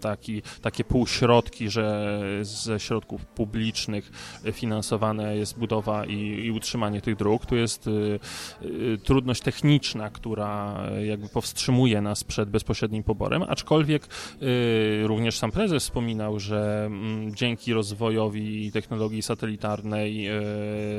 taki, 0.00 0.42
takie 0.62 0.84
półśrodki, 0.84 1.70
że 1.70 2.10
ze 2.42 2.78
środków 2.90 3.26
publicznych 3.26 4.12
finansowane 4.52 5.36
jest 5.36 5.58
budowa 5.58 6.06
i, 6.06 6.16
i 6.44 6.50
utrzymanie 6.50 7.00
tych 7.00 7.16
dróg. 7.16 7.46
Tu 7.46 7.56
jest 7.56 7.86
y, 7.86 8.20
y, 8.62 8.98
trudność 9.04 9.42
techniczna, 9.42 10.10
która 10.10 10.80
jakby 11.06 11.28
powstrzymuje 11.28 12.00
nas 12.00 12.24
przed 12.24 12.50
bezpośrednim 12.50 13.02
poborem, 13.02 13.42
aczkolwiek 13.48 14.06
y, 14.42 15.06
również 15.06 15.38
sam 15.38 15.50
prezes 15.50 15.82
wspominał, 15.82 16.40
że 16.40 16.84
mm, 16.86 17.34
dzięki 17.34 17.72
rozwojowi 17.72 18.72
technologii 18.72 19.22
satelitarnej, 19.22 20.28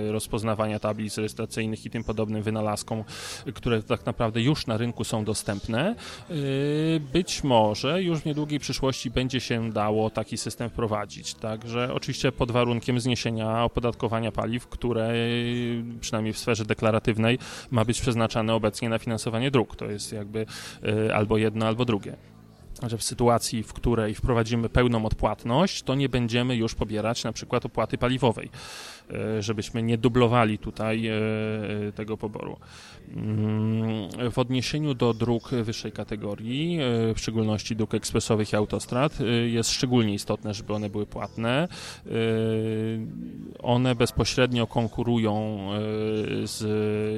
rozpoznawania 0.09 0.79
tablic 0.79 1.17
rejestracyjnych 1.17 1.85
i 1.85 1.89
tym 1.89 2.03
podobnym 2.03 2.43
wynalazkom, 2.43 3.03
które 3.53 3.83
tak 3.83 4.05
naprawdę 4.05 4.41
już 4.41 4.67
na 4.67 4.77
rynku 4.77 5.03
są 5.03 5.23
dostępne, 5.23 5.95
być 7.13 7.43
może 7.43 8.03
już 8.03 8.19
w 8.19 8.25
niedługiej 8.25 8.59
przyszłości 8.59 9.09
będzie 9.09 9.39
się 9.39 9.71
dało 9.71 10.09
taki 10.09 10.37
system 10.37 10.69
wprowadzić. 10.69 11.33
Także 11.33 11.80
oczywiście 11.93 12.31
pod 12.31 12.51
warunkiem 12.51 12.99
zniesienia 12.99 13.63
opodatkowania 13.63 14.31
paliw, 14.31 14.67
które 14.67 15.13
przynajmniej 16.01 16.33
w 16.33 16.37
sferze 16.37 16.65
deklaratywnej 16.65 17.39
ma 17.71 17.85
być 17.85 18.01
przeznaczane 18.01 18.53
obecnie 18.53 18.89
na 18.89 18.99
finansowanie 18.99 19.51
dróg. 19.51 19.75
To 19.75 19.85
jest 19.85 20.13
jakby 20.13 20.45
y, 21.07 21.15
albo 21.15 21.37
jedno, 21.37 21.67
albo 21.67 21.85
drugie 21.85 22.15
że 22.89 22.97
w 22.97 23.03
sytuacji, 23.03 23.63
w 23.63 23.73
której 23.73 24.15
wprowadzimy 24.15 24.69
pełną 24.69 25.05
odpłatność, 25.05 25.83
to 25.83 25.95
nie 25.95 26.09
będziemy 26.09 26.55
już 26.55 26.75
pobierać 26.75 27.23
na 27.23 27.33
przykład 27.33 27.65
opłaty 27.65 27.97
paliwowej, 27.97 28.49
żebyśmy 29.39 29.83
nie 29.83 29.97
dublowali 29.97 30.57
tutaj 30.57 31.07
y, 31.07 31.91
tego 31.91 32.17
poboru. 32.17 32.57
W 34.31 34.39
odniesieniu 34.39 34.93
do 34.93 35.13
dróg 35.13 35.49
wyższej 35.49 35.91
kategorii, 35.91 36.79
e, 36.79 37.13
w 37.13 37.19
szczególności 37.19 37.75
dróg 37.75 37.93
ekspresowych 37.93 38.53
i 38.53 38.55
autostrad, 38.55 39.21
e, 39.21 39.25
jest 39.25 39.69
szczególnie 39.69 40.13
istotne, 40.13 40.53
żeby 40.53 40.73
one 40.73 40.89
były 40.89 41.05
płatne. 41.05 41.67
E, 42.05 42.11
one 43.59 43.95
bezpośrednio 43.95 44.67
konkurują 44.67 45.67
z 46.43 46.61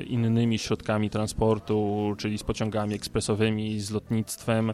innymi 0.07 0.59
środkami 0.59 1.09
transportu, 1.09 2.13
czyli 2.17 2.37
z 2.37 2.43
pociągami 2.43 2.95
ekspresowymi, 2.95 3.79
z 3.79 3.91
lotnictwem. 3.91 4.73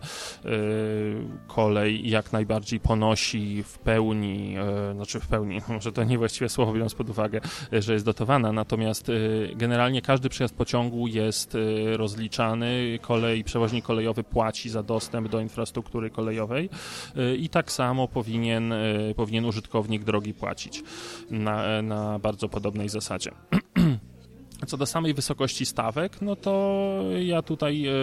Kolej 1.47 2.09
jak 2.09 2.33
najbardziej 2.33 2.79
ponosi 2.79 3.63
w 3.63 3.77
pełni, 3.79 4.55
znaczy 4.95 5.19
w 5.19 5.27
pełni, 5.27 5.61
może 5.69 5.91
to 5.91 6.03
niewłaściwe 6.03 6.49
słowo 6.49 6.73
biorąc 6.73 6.95
pod 6.95 7.08
uwagę, 7.09 7.41
że 7.71 7.93
jest 7.93 8.05
dotowana, 8.05 8.51
natomiast 8.51 9.11
generalnie 9.55 10.01
każdy 10.01 10.29
przejazd 10.29 10.55
pociągu 10.55 11.07
jest 11.07 11.55
y, 11.55 11.97
rozliczany, 11.97 12.99
kolej, 13.01 13.43
przewoźnik 13.43 13.85
kolejowy 13.85 14.23
płaci 14.23 14.69
za 14.69 14.83
dostęp 14.83 15.27
do 15.27 15.39
infrastruktury 15.39 16.09
kolejowej 16.09 16.69
i 17.37 17.49
tak 17.49 17.71
samo 17.71 18.07
powinien, 18.07 18.73
powinien 19.15 19.45
użytkownik 19.45 20.03
drogi 20.03 20.33
płacić 20.33 20.83
na, 21.29 21.81
na 21.81 22.19
bardzo 22.19 22.49
podobnej 22.49 22.89
zasadzie. 22.89 23.31
Co 24.67 24.77
do 24.77 24.85
samej 24.85 25.13
wysokości 25.13 25.65
stawek, 25.65 26.21
no 26.21 26.35
to 26.35 27.03
ja 27.21 27.41
tutaj 27.41 27.87
e, 27.87 27.93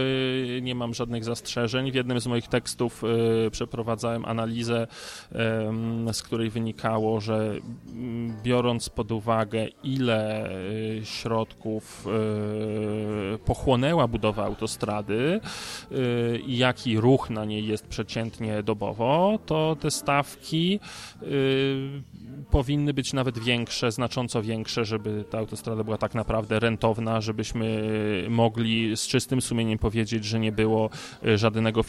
nie 0.60 0.74
mam 0.74 0.94
żadnych 0.94 1.24
zastrzeżeń. 1.24 1.92
W 1.92 1.94
jednym 1.94 2.20
z 2.20 2.26
moich 2.26 2.48
tekstów 2.48 3.02
e, 3.04 3.50
przeprowadzałem 3.50 4.24
analizę, 4.24 4.86
z 6.12 6.22
której 6.22 6.50
wynikało, 6.50 7.20
że 7.20 7.54
biorąc 8.42 8.88
pod 8.88 9.12
uwagę, 9.12 9.66
ile 9.84 10.50
e, 10.50 11.04
środków 11.04 12.06
pochłonęła 13.44 14.08
budowa 14.08 14.44
autostrady 14.44 15.40
i 16.46 16.58
jaki 16.58 17.00
ruch 17.00 17.30
na 17.30 17.44
niej 17.44 17.66
jest 17.66 17.86
przeciętnie 17.86 18.62
dobowo, 18.62 19.38
to 19.46 19.76
te 19.80 19.90
stawki 19.90 20.80
powinny 22.50 22.94
być 22.94 23.12
nawet 23.12 23.38
większe, 23.38 23.92
znacząco 23.92 24.42
większe, 24.42 24.84
żeby 24.84 25.24
ta 25.30 25.38
autostrada 25.38 25.84
była 25.84 25.98
tak 25.98 26.14
naprawdę 26.14 26.60
rentowna, 26.60 27.20
żebyśmy 27.20 27.82
mogli 28.28 28.96
z 28.96 29.06
czystym 29.06 29.40
sumieniem 29.40 29.78
powiedzieć, 29.78 30.24
że 30.24 30.40
nie 30.40 30.52
było 30.52 30.90
e, 31.26 31.38
żadnego 31.38 31.82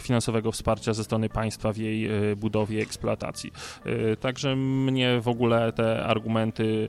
finansowego 0.00 0.52
wsparcia 0.52 0.92
ze 0.92 1.04
strony 1.04 1.28
państwa 1.28 1.72
w 1.72 1.76
jej 1.76 2.06
e, 2.06 2.36
budowie 2.36 2.78
i 2.78 2.82
eksploatacji. 2.82 3.52
E, 3.84 4.16
także 4.16 4.56
mnie 4.56 5.20
w 5.20 5.28
ogóle 5.28 5.72
te 5.72 6.04
argumenty 6.04 6.88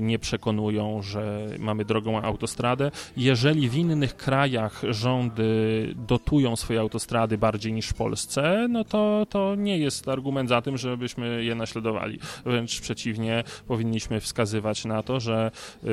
nie 0.00 0.18
przekonują, 0.18 1.02
że 1.02 1.46
mamy 1.58 1.84
drogą 1.84 2.22
autostradę. 2.22 2.90
Jeżeli 3.16 3.68
w 3.68 3.74
innych 3.74 4.16
krajach 4.16 4.82
rządy 4.90 5.94
dotują 6.08 6.56
swoje 6.56 6.80
autostrady 6.80 7.38
bardziej 7.38 7.72
niż 7.72 7.88
w 7.88 7.94
Polsce, 7.94 8.66
no 8.70 8.84
to, 8.84 9.26
to 9.30 9.54
nie 9.54 9.78
jest 9.78 10.08
argument 10.08 10.48
za 10.48 10.62
tym, 10.62 10.78
żebyśmy 10.78 11.44
je 11.44 11.54
naśladowali. 11.54 11.75
Wręcz 12.44 12.80
przeciwnie, 12.80 13.44
powinniśmy 13.66 14.20
wskazywać 14.20 14.84
na 14.84 15.02
to, 15.02 15.20
że 15.20 15.50
y, 15.50 15.88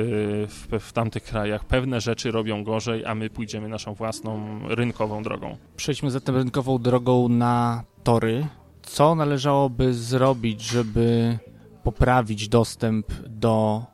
w, 0.46 0.68
w 0.80 0.92
tamtych 0.92 1.22
krajach 1.22 1.64
pewne 1.64 2.00
rzeczy 2.00 2.30
robią 2.30 2.64
gorzej, 2.64 3.04
a 3.04 3.14
my 3.14 3.30
pójdziemy 3.30 3.68
naszą 3.68 3.94
własną 3.94 4.60
rynkową 4.68 5.22
drogą. 5.22 5.56
Przejdźmy 5.76 6.10
zatem 6.10 6.36
rynkową 6.36 6.78
drogą 6.78 7.28
na 7.28 7.84
tory. 8.04 8.46
Co 8.82 9.14
należałoby 9.14 9.94
zrobić, 9.94 10.60
żeby 10.60 11.38
poprawić 11.82 12.48
dostęp 12.48 13.06
do 13.26 13.84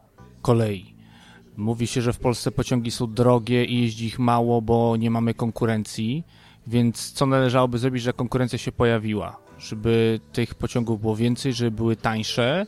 kolei? 0.42 0.94
Mówi 1.56 1.86
się, 1.86 2.02
że 2.02 2.12
w 2.12 2.18
Polsce 2.18 2.50
pociągi 2.50 2.90
są 2.90 3.06
drogie 3.06 3.64
i 3.64 3.80
jeździ 3.80 4.06
ich 4.06 4.18
mało, 4.18 4.62
bo 4.62 4.96
nie 4.96 5.10
mamy 5.10 5.34
konkurencji. 5.34 6.24
Więc 6.66 7.12
co 7.12 7.26
należałoby 7.26 7.78
zrobić, 7.78 8.02
że 8.02 8.12
konkurencja 8.12 8.58
się 8.58 8.72
pojawiła? 8.72 9.36
Żeby 9.60 10.20
tych 10.32 10.54
pociągów 10.54 11.00
było 11.00 11.16
więcej, 11.16 11.52
żeby 11.52 11.70
były 11.70 11.96
tańsze. 11.96 12.66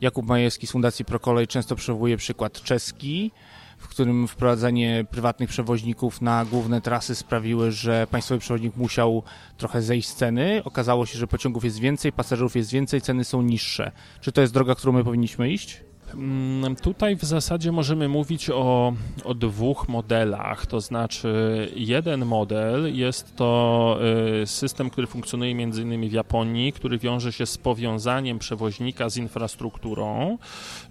Jakub 0.00 0.26
Majewski 0.26 0.66
z 0.66 0.70
Fundacji 0.70 1.04
Prokolej 1.04 1.46
często 1.46 1.76
przywołuje 1.76 2.16
przykład 2.16 2.62
czeski, 2.62 3.30
w 3.78 3.88
którym 3.88 4.28
wprowadzenie 4.28 5.06
prywatnych 5.10 5.48
przewoźników 5.48 6.20
na 6.22 6.44
główne 6.44 6.80
trasy 6.80 7.14
sprawiły, 7.14 7.72
że 7.72 8.06
państwowy 8.10 8.40
przewoźnik 8.40 8.76
musiał 8.76 9.22
trochę 9.56 9.82
zejść 9.82 10.08
z 10.08 10.14
ceny. 10.14 10.62
Okazało 10.64 11.06
się, 11.06 11.18
że 11.18 11.26
pociągów 11.26 11.64
jest 11.64 11.78
więcej, 11.78 12.12
pasażerów 12.12 12.56
jest 12.56 12.70
więcej, 12.70 13.00
ceny 13.00 13.24
są 13.24 13.42
niższe. 13.42 13.92
Czy 14.20 14.32
to 14.32 14.40
jest 14.40 14.52
droga, 14.52 14.74
którą 14.74 14.92
my 14.92 15.04
powinniśmy 15.04 15.50
iść? 15.50 15.87
Mm, 16.14 16.76
tutaj 16.76 17.16
w 17.16 17.24
zasadzie 17.24 17.72
możemy 17.72 18.08
mówić 18.08 18.50
o, 18.50 18.92
o 19.24 19.34
dwóch 19.34 19.88
modelach, 19.88 20.66
to 20.66 20.80
znaczy 20.80 21.28
jeden 21.76 22.24
model 22.24 22.96
jest 22.96 23.36
to 23.36 23.98
y, 24.42 24.46
system, 24.46 24.90
który 24.90 25.06
funkcjonuje 25.06 25.54
między 25.54 25.82
innymi 25.82 26.08
w 26.08 26.12
Japonii, 26.12 26.72
który 26.72 26.98
wiąże 26.98 27.32
się 27.32 27.46
z 27.46 27.58
powiązaniem 27.58 28.38
przewoźnika 28.38 29.08
z 29.08 29.16
infrastrukturą, 29.16 30.38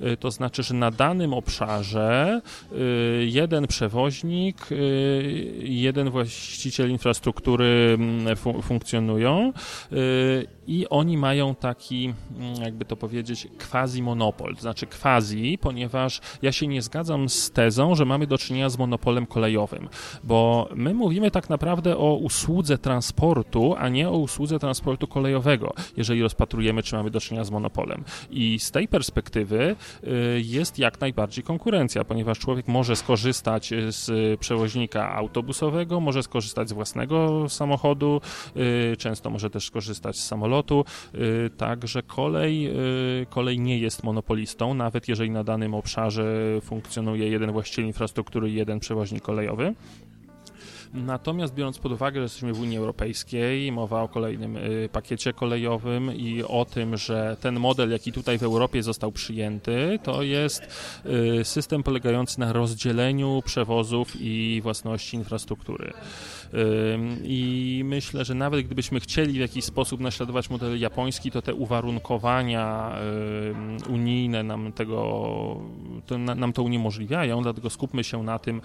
y, 0.01 0.17
to 0.17 0.31
znaczy, 0.31 0.63
że 0.63 0.73
na 0.73 0.91
danym 0.91 1.33
obszarze 1.33 2.41
y, 2.71 3.25
jeden 3.29 3.67
przewoźnik, 3.67 4.67
jeden 5.59 6.09
właściciel 6.09 6.91
infrastruktury 6.91 7.97
mm, 7.99 8.35
funkcjonują 8.61 9.53
i 10.67 10.89
oni 10.89 11.17
mają 11.17 11.55
taki, 11.55 12.13
mm, 12.37 12.61
jakby 12.61 12.85
to 12.85 12.95
powiedzieć, 12.95 13.47
quasi 13.71 14.01
monopol, 14.01 14.55
to 14.55 14.61
znaczy 14.61 14.87
quasi, 14.87 15.57
ponieważ 15.61 16.21
ja 16.41 16.51
się 16.51 16.67
nie 16.67 16.81
zgadzam 16.81 17.29
z 17.29 17.51
tezą, 17.51 17.95
że 17.95 18.05
mamy 18.05 18.27
do 18.27 18.37
czynienia 18.37 18.69
z 18.69 18.77
monopolem 18.77 19.25
kolejowym, 19.25 19.89
bo 20.23 20.69
my 20.75 20.93
mówimy 20.93 21.31
tak 21.31 21.49
naprawdę 21.49 21.97
o 21.97 22.13
usłudze 22.13 22.77
transportu, 22.77 23.75
a 23.77 23.89
nie 23.89 24.09
o 24.09 24.17
usłudze 24.17 24.59
transportu 24.59 25.07
kolejowego, 25.07 25.73
jeżeli 25.97 26.21
rozpatrujemy, 26.21 26.83
czy 26.83 26.95
mamy 26.95 27.11
do 27.11 27.19
czynienia 27.19 27.43
z 27.43 27.51
monopolem. 27.51 28.03
I 28.29 28.59
z 28.59 28.71
tej 28.71 28.87
perspektywy 28.87 29.75
y, 30.03 30.41
jest 30.41 30.79
jak 30.79 31.01
najbardziej 31.01 31.43
konkurencja, 31.43 32.03
ponieważ 32.03 32.39
człowiek 32.39 32.67
może 32.67 32.95
skorzystać 32.95 33.73
z 33.89 34.39
przewoźnika 34.39 35.15
autobusowego, 35.15 35.99
może 35.99 36.23
skorzystać 36.23 36.69
z 36.69 36.73
własnego 36.73 37.49
samochodu, 37.49 38.21
y, 38.93 38.97
często 38.97 39.29
może 39.29 39.49
też 39.49 39.65
skorzystać 39.65 40.17
z 40.17 40.25
samolotu, 40.25 40.56
samolotu, 40.57 40.85
y, 41.15 41.49
także 41.57 42.03
kolej, 42.03 42.67
y, 43.21 43.25
kolej 43.29 43.59
nie 43.59 43.79
jest 43.79 44.03
monopolistą, 44.03 44.73
nawet 44.73 45.07
jeżeli 45.07 45.31
na 45.31 45.43
danym 45.43 45.73
obszarze 45.73 46.25
funkcjonuje 46.61 47.29
jeden 47.29 47.51
właściciel 47.51 47.85
infrastruktury 47.85 48.51
jeden 48.51 48.79
przewoźnik 48.79 49.23
kolejowy. 49.23 49.73
Natomiast 50.93 51.53
biorąc 51.53 51.79
pod 51.79 51.91
uwagę, 51.91 52.19
że 52.19 52.23
jesteśmy 52.23 52.53
w 52.53 52.59
Unii 52.61 52.77
Europejskiej, 52.77 53.71
mowa 53.71 54.01
o 54.01 54.07
kolejnym 54.07 54.57
y, 54.57 54.89
pakiecie 54.91 55.33
kolejowym 55.33 56.15
i 56.15 56.43
o 56.43 56.65
tym, 56.65 56.97
że 56.97 57.37
ten 57.41 57.59
model, 57.59 57.91
jaki 57.91 58.11
tutaj 58.11 58.37
w 58.37 58.43
Europie 58.43 58.83
został 58.83 59.11
przyjęty, 59.11 59.99
to 60.03 60.23
jest 60.23 60.63
y, 61.39 61.45
system 61.45 61.83
polegający 61.83 62.39
na 62.39 62.53
rozdzieleniu 62.53 63.41
przewozów 63.45 64.13
i 64.19 64.59
własności 64.63 65.17
infrastruktury. 65.17 65.93
I 67.23 67.81
myślę, 67.85 68.25
że 68.25 68.35
nawet 68.35 68.65
gdybyśmy 68.65 68.99
chcieli 68.99 69.33
w 69.33 69.35
jakiś 69.35 69.65
sposób 69.65 70.01
naśladować 70.01 70.49
model 70.49 70.79
japoński, 70.79 71.31
to 71.31 71.41
te 71.41 71.53
uwarunkowania 71.53 72.95
unijne 73.89 74.43
nam 74.43 74.73
tego 74.73 74.97
to, 76.05 76.17
nam 76.17 76.53
to 76.53 76.63
uniemożliwiają, 76.63 77.43
dlatego 77.43 77.69
skupmy 77.69 78.03
się 78.03 78.23
na 78.23 78.39
tym, 78.39 78.61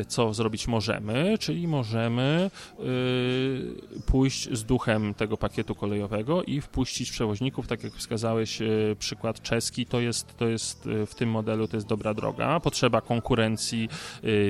y, 0.00 0.04
co 0.04 0.34
zrobić 0.34 0.68
możemy 0.68 1.09
czyli 1.40 1.68
możemy 1.68 2.50
y, 2.80 4.02
pójść 4.06 4.52
z 4.52 4.64
duchem 4.64 5.14
tego 5.14 5.36
pakietu 5.36 5.74
kolejowego 5.74 6.42
i 6.42 6.60
wpuścić 6.60 7.10
przewoźników, 7.10 7.66
tak 7.66 7.84
jak 7.84 7.92
wskazałeś 7.92 8.62
y, 8.62 8.96
przykład 8.98 9.42
czeski, 9.42 9.86
to 9.86 10.00
jest, 10.00 10.36
to 10.36 10.48
jest 10.48 10.86
y, 10.86 11.06
w 11.06 11.14
tym 11.14 11.30
modelu 11.30 11.68
to 11.68 11.76
jest 11.76 11.86
dobra 11.86 12.14
droga. 12.14 12.60
Potrzeba 12.60 13.00
konkurencji 13.00 13.88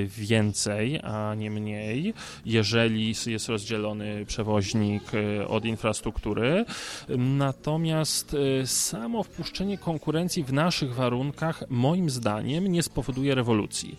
więcej, 0.07 0.99
a 1.03 1.35
nie 1.35 1.51
mniej, 1.51 2.13
jeżeli 2.45 3.13
jest 3.25 3.49
rozdzielony 3.49 4.25
przewoźnik 4.25 5.03
od 5.47 5.65
infrastruktury. 5.65 6.65
Natomiast 7.17 8.35
samo 8.65 9.23
wpuszczenie 9.23 9.77
konkurencji 9.77 10.43
w 10.43 10.53
naszych 10.53 10.95
warunkach 10.95 11.63
moim 11.69 12.09
zdaniem 12.09 12.67
nie 12.67 12.83
spowoduje 12.83 13.35
rewolucji. 13.35 13.95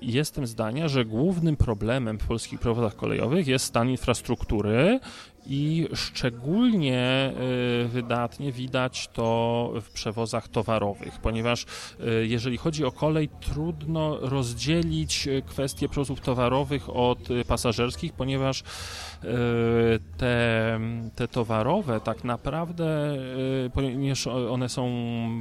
Jestem 0.00 0.46
zdania, 0.46 0.88
że 0.88 1.04
głównym 1.04 1.53
głównym 1.54 1.66
problemem 1.66 2.18
w 2.18 2.26
polskich 2.26 2.60
przewozach 2.60 2.96
kolejowych 2.96 3.46
jest 3.46 3.64
stan 3.64 3.90
infrastruktury 3.90 5.00
i 5.46 5.88
szczególnie 5.94 7.32
y, 7.84 7.88
wydatnie 7.88 8.52
widać 8.52 9.08
to 9.12 9.72
w 9.82 9.90
przewozach 9.90 10.48
towarowych, 10.48 11.18
ponieważ 11.22 11.62
y, 11.62 12.26
jeżeli 12.26 12.56
chodzi 12.56 12.84
o 12.84 12.92
kolej, 12.92 13.28
trudno 13.40 14.18
rozdzielić 14.20 15.26
y, 15.26 15.42
kwestie 15.46 15.88
przewozów 15.88 16.20
towarowych 16.20 16.90
od 16.90 17.18
pasażerskich, 17.48 18.12
ponieważ 18.12 18.62
te, 20.16 20.80
te 21.14 21.28
towarowe 21.28 22.00
tak 22.00 22.24
naprawdę, 22.24 23.16
ponieważ 23.74 24.26
one 24.26 24.68
są 24.68 24.84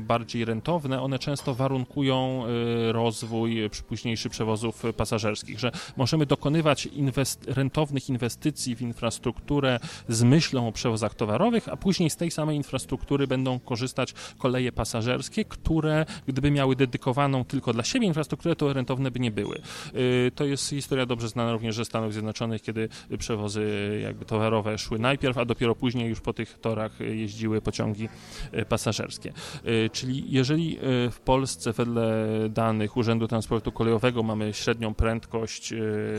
bardziej 0.07 0.45
rentowne, 0.45 1.01
one 1.01 1.19
często 1.19 1.55
warunkują 1.55 2.43
rozwój 2.91 3.69
późniejszy 3.87 4.29
przewozów 4.29 4.83
pasażerskich, 4.97 5.59
że 5.59 5.71
możemy 5.97 6.25
dokonywać 6.25 6.85
inwest 6.85 7.45
rentownych 7.47 8.09
inwestycji 8.09 8.75
w 8.75 8.81
infrastrukturę, 8.81 9.79
z 10.07 10.23
myślą 10.23 10.67
o 10.67 10.71
przewozach 10.71 11.15
towarowych, 11.15 11.69
a 11.69 11.77
później 11.77 12.09
z 12.09 12.15
tej 12.15 12.31
samej 12.31 12.57
infrastruktury 12.57 13.27
będą 13.27 13.59
korzystać 13.59 14.13
koleje 14.37 14.71
pasażerskie, 14.71 15.45
które 15.45 16.05
gdyby 16.27 16.51
miały 16.51 16.75
dedykowaną 16.75 17.45
tylko 17.45 17.73
dla 17.73 17.83
siebie 17.83 18.07
infrastrukturę, 18.07 18.55
to 18.55 18.73
rentowne 18.73 19.11
by 19.11 19.19
nie 19.19 19.31
były. 19.31 19.61
Y, 19.95 20.31
to 20.35 20.45
jest 20.45 20.69
historia 20.69 21.05
dobrze 21.05 21.29
znana 21.29 21.51
również 21.51 21.75
ze 21.75 21.85
Stanów 21.85 22.13
Zjednoczonych, 22.13 22.61
kiedy 22.61 22.89
przewozy 23.17 23.72
jakby 24.01 24.25
towarowe 24.25 24.77
szły 24.77 24.99
najpierw, 24.99 25.37
a 25.37 25.45
dopiero 25.45 25.75
później 25.75 26.09
już 26.09 26.21
po 26.21 26.33
tych 26.33 26.59
torach 26.59 26.99
jeździły 26.99 27.61
pociągi 27.61 28.09
y, 28.53 28.65
pasażerskie. 28.65 29.33
Y, 29.67 29.89
czyli 29.93 30.31
jeżeli 30.31 30.77
w 31.11 31.19
Polsce 31.25 31.73
wedle 31.73 32.25
danych 32.49 32.97
Urzędu 32.97 33.27
Transportu 33.27 33.71
Kolejowego 33.71 34.23
mamy 34.23 34.53
średnią 34.53 34.93
prędkość 34.93 35.73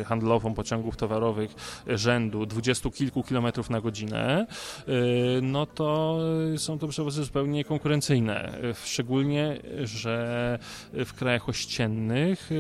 handlową 0.07 0.55
pociągów 0.55 0.97
towarowych 0.97 1.55
rzędu 1.87 2.47
dwudziestu 2.47 2.91
kilku 2.91 3.23
kilometrów 3.23 3.71
na 3.71 3.81
godzinę, 3.81 4.47
no 5.43 5.67
to 5.67 6.19
są 6.57 6.79
to 6.79 6.89
przewozy 6.89 7.25
zupełnie 7.25 7.53
niekonkurencyjne. 7.53 8.59
Szczególnie, 8.85 9.59
że 9.85 10.59
w 10.93 11.13
krajach 11.15 11.49
ościennych, 11.49 12.51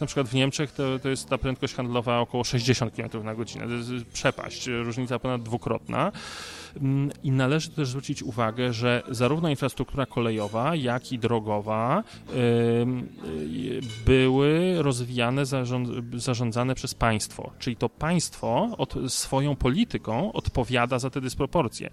na 0.00 0.06
przykład 0.06 0.28
w 0.28 0.34
Niemczech, 0.34 0.72
to, 0.72 0.98
to 0.98 1.08
jest 1.08 1.28
ta 1.28 1.38
prędkość 1.38 1.74
handlowa 1.74 2.20
około 2.20 2.44
60 2.44 2.94
km 2.96 3.24
na 3.24 3.34
godzinę. 3.34 3.66
To 3.66 3.72
jest 3.72 4.12
przepaść, 4.24 4.66
różnica 4.66 5.18
ponad 5.18 5.42
dwukrotna. 5.42 6.12
Mm, 6.76 7.10
I 7.22 7.30
należy 7.30 7.70
też 7.70 7.88
zwrócić 7.88 8.22
uwagę, 8.22 8.72
że 8.72 9.02
zarówno 9.08 9.48
infrastruktura 9.48 10.06
kolejowa, 10.06 10.74
jak 10.76 11.12
i 11.12 11.18
drogowa 11.18 12.04
były 14.06 14.82
rozwijane, 14.82 15.42
zarządzane 16.14 16.74
przez 16.74 16.94
państwo. 16.94 17.50
Czyli 17.58 17.76
to 17.76 17.88
państwo 17.88 18.68
od, 18.78 18.94
swoją 19.08 19.56
polityką 19.56 20.32
odpowiada 20.32 20.98
za 20.98 21.10
te 21.10 21.20
dysproporcje. 21.20 21.90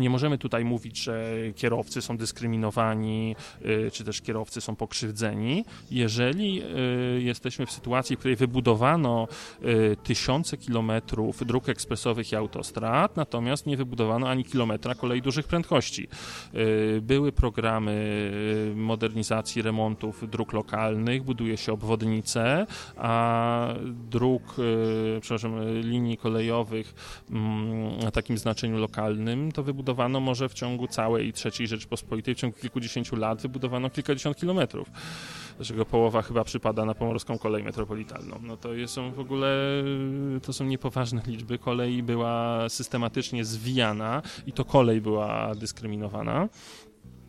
Nie 0.00 0.10
możemy 0.10 0.38
tutaj 0.38 0.64
mówić, 0.64 0.98
że 0.98 1.32
kierowcy 1.56 2.02
są 2.02 2.16
dyskryminowani, 2.16 3.36
y, 3.64 3.90
czy 3.92 4.04
też 4.04 4.20
kierowcy 4.20 4.60
są 4.60 4.76
pokrzywdzeni. 4.76 5.64
Jeżeli 5.90 6.62
y, 7.16 7.22
jesteśmy 7.22 7.66
w 7.66 7.72
sytuacji, 7.72 8.16
w 8.16 8.18
której 8.18 8.36
wybudowano 8.36 9.28
y, 9.64 9.96
tysiące 10.02 10.56
kilometrów 10.56 11.46
dróg 11.46 11.68
ekspresowych 11.68 12.32
i 12.32 12.36
autostrad, 12.36 13.16
natomiast 13.16 13.66
nie 13.66 13.76
wybudowano 13.76 14.28
ani 14.28 14.44
kilometra 14.44 14.94
kolei 14.94 15.22
dużych 15.22 15.46
prędkości. 15.46 16.08
Były 17.02 17.32
programy 17.32 18.32
modernizacji, 18.76 19.62
remontów 19.62 20.30
dróg 20.30 20.52
lokalnych, 20.52 21.22
buduje 21.22 21.56
się 21.56 21.72
obwodnice, 21.72 22.66
a 22.96 23.74
dróg, 24.10 24.42
przepraszam, 25.20 25.52
linii 25.80 26.16
kolejowych 26.16 26.94
mm, 27.30 27.98
na 27.98 28.10
takim 28.10 28.38
znaczeniu 28.38 28.78
lokalnym 28.78 29.52
to 29.52 29.62
wybudowano 29.62 29.87
wybudowano 29.88 30.20
może 30.20 30.48
w 30.48 30.54
ciągu 30.54 30.86
całej 30.86 31.32
III 31.44 31.66
Rzeczypospolitej, 31.66 32.34
w 32.34 32.38
ciągu 32.38 32.56
kilkudziesięciu 32.58 33.16
lat 33.16 33.42
wybudowano 33.42 33.90
kilkadziesiąt 33.90 34.36
kilometrów, 34.36 34.88
dlaczego 35.56 35.84
połowa 35.84 36.22
chyba 36.22 36.44
przypada 36.44 36.84
na 36.84 36.94
pomorską 36.94 37.38
kolej 37.38 37.64
metropolitalną. 37.64 38.40
No 38.42 38.56
to 38.56 38.68
są 38.86 39.12
w 39.12 39.20
ogóle, 39.20 39.48
to 40.42 40.52
są 40.52 40.64
niepoważne 40.64 41.22
liczby. 41.26 41.58
Kolej 41.58 42.02
była 42.02 42.68
systematycznie 42.68 43.44
zwijana 43.44 44.22
i 44.46 44.52
to 44.52 44.64
kolej 44.64 45.00
była 45.00 45.54
dyskryminowana. 45.54 46.48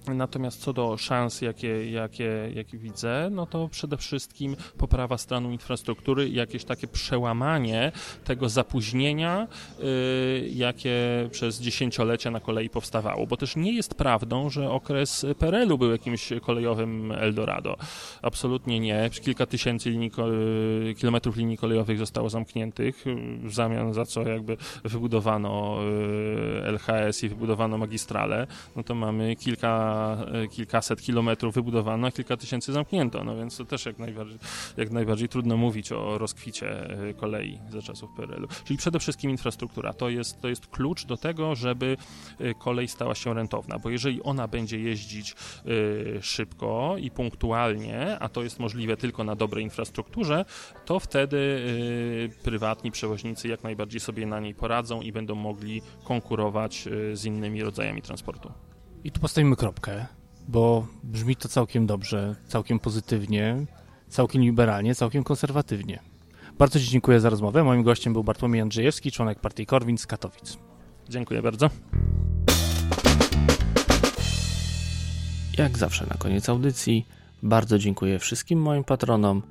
Natomiast 0.08 0.62
co 0.62 0.74
do 0.74 0.98
szans, 0.98 1.42
jakie, 1.42 1.92
jakie, 1.92 2.52
jakie 2.56 2.78
widzę, 2.78 3.30
no 3.32 3.46
to 3.46 3.68
przede 3.68 3.98
wszystkim 3.98 4.56
poprawa 4.78 5.18
stanu 5.18 5.52
infrastruktury 5.52 6.30
jakieś 6.30 6.64
takie 6.64 6.88
przełamanie 6.88 7.92
tego 8.24 8.50
zapóźnienia, 8.50 9.48
y, 9.80 10.50
jakie 10.54 10.94
przez 11.32 11.62
dziesięciolecia 11.62 12.32
na 12.32 12.40
kolei 12.40 12.70
powstawało. 12.70 13.28
Bo 13.28 13.38
też 13.38 13.56
nie 13.56 13.74
jest 13.74 13.96
prawdą, 13.96 14.50
że 14.50 14.72
okres 14.72 15.26
PRL-u 15.40 15.78
był 15.78 15.92
jakimś 15.92 16.30
kolejowym 16.42 17.12
Eldorado. 17.12 17.78
Absolutnie 18.22 18.80
nie. 18.80 19.10
Kilka 19.24 19.46
tysięcy 19.46 19.90
linii, 19.90 20.12
kilometrów 20.98 21.36
linii 21.36 21.58
kolejowych 21.58 21.98
zostało 21.98 22.30
zamkniętych, 22.30 23.06
w 23.44 23.54
zamian 23.54 23.94
za 23.94 24.06
co 24.06 24.22
jakby 24.22 24.58
wybudowano 24.84 25.80
y, 26.64 26.68
LHS 26.68 27.24
i 27.24 27.30
wybudowano 27.30 27.78
magistrale. 27.78 28.48
No 28.76 28.84
to 28.84 28.96
mamy 28.96 29.36
kilka 29.36 29.89
E, 29.90 30.48
kilkaset 30.48 31.02
kilometrów 31.02 31.56
wybudowano, 31.56 32.08
a 32.08 32.12
kilka 32.12 32.38
tysięcy 32.38 32.74
zamknięto, 32.74 33.24
no 33.24 33.36
więc 33.36 33.58
to 33.58 33.66
też 33.66 33.86
jak 33.86 34.00
najbardziej, 34.00 34.38
jak 34.78 34.92
najbardziej 34.92 35.30
trudno 35.30 35.58
mówić 35.58 35.92
o 35.92 36.18
rozkwicie 36.18 36.90
e, 37.10 37.14
kolei 37.14 37.60
za 37.70 37.82
czasów 37.82 38.10
PRL-u. 38.16 38.48
Czyli 38.66 38.78
przede 38.78 39.00
wszystkim 39.00 39.32
infrastruktura. 39.32 39.94
To 39.94 40.10
jest, 40.10 40.42
to 40.42 40.48
jest 40.48 40.68
klucz 40.68 41.06
do 41.06 41.18
tego, 41.18 41.56
żeby 41.56 41.98
e, 42.40 42.54
kolej 42.54 42.88
stała 42.88 43.16
się 43.16 43.34
rentowna, 43.34 43.80
bo 43.80 43.90
jeżeli 43.90 44.24
ona 44.24 44.48
będzie 44.48 44.80
jeździć 44.80 45.36
szybko 46.22 46.96
i 47.00 47.12
punktualnie, 47.12 48.20
a 48.20 48.30
to 48.30 48.44
jest 48.44 48.60
możliwe 48.60 48.98
tylko 48.98 49.24
na 49.24 49.36
dobrej 49.36 49.64
infrastrukturze, 49.64 50.46
to 50.86 51.00
wtedy 51.00 51.40
prywatni 52.44 52.92
przewoźnicy 52.92 53.48
jak 53.48 53.64
najbardziej 53.64 54.00
sobie 54.00 54.26
na 54.26 54.40
niej 54.40 54.56
poradzą 54.56 55.02
i 55.02 55.12
będą 55.12 55.36
mogli 55.36 55.82
konkurować 56.04 56.88
z 57.14 57.26
innymi 57.26 57.64
rodzajami 57.64 58.02
transportu. 58.02 58.52
I 59.04 59.12
tu 59.12 59.20
postawimy 59.22 59.56
kropkę, 59.56 60.06
bo 60.48 60.88
brzmi 61.04 61.36
to 61.36 61.50
całkiem 61.50 61.86
dobrze, 61.86 62.36
całkiem 62.48 62.80
pozytywnie, 62.80 63.66
całkiem 64.08 64.42
liberalnie, 64.42 64.96
całkiem 64.96 65.24
konserwatywnie. 65.24 66.00
Bardzo 66.58 66.80
Ci 66.80 66.88
dziękuję 66.88 67.20
za 67.20 67.30
rozmowę. 67.30 67.64
Moim 67.64 67.84
gościem 67.84 68.14
był 68.14 68.24
Bartłomiej 68.24 68.62
Andrzejewski, 68.62 69.12
członek 69.12 69.40
partii 69.40 69.66
Korwin 69.66 69.98
z 69.98 70.08
Katowic. 70.08 70.58
Dziękuję 71.10 71.42
bardzo. 71.42 71.70
Jak 75.58 75.78
zawsze 75.78 76.06
na 76.06 76.16
koniec 76.16 76.50
audycji 76.50 77.06
bardzo 77.44 77.78
dziękuję 77.78 78.20
wszystkim 78.20 78.62
moim 78.62 78.84
patronom, 78.84 79.42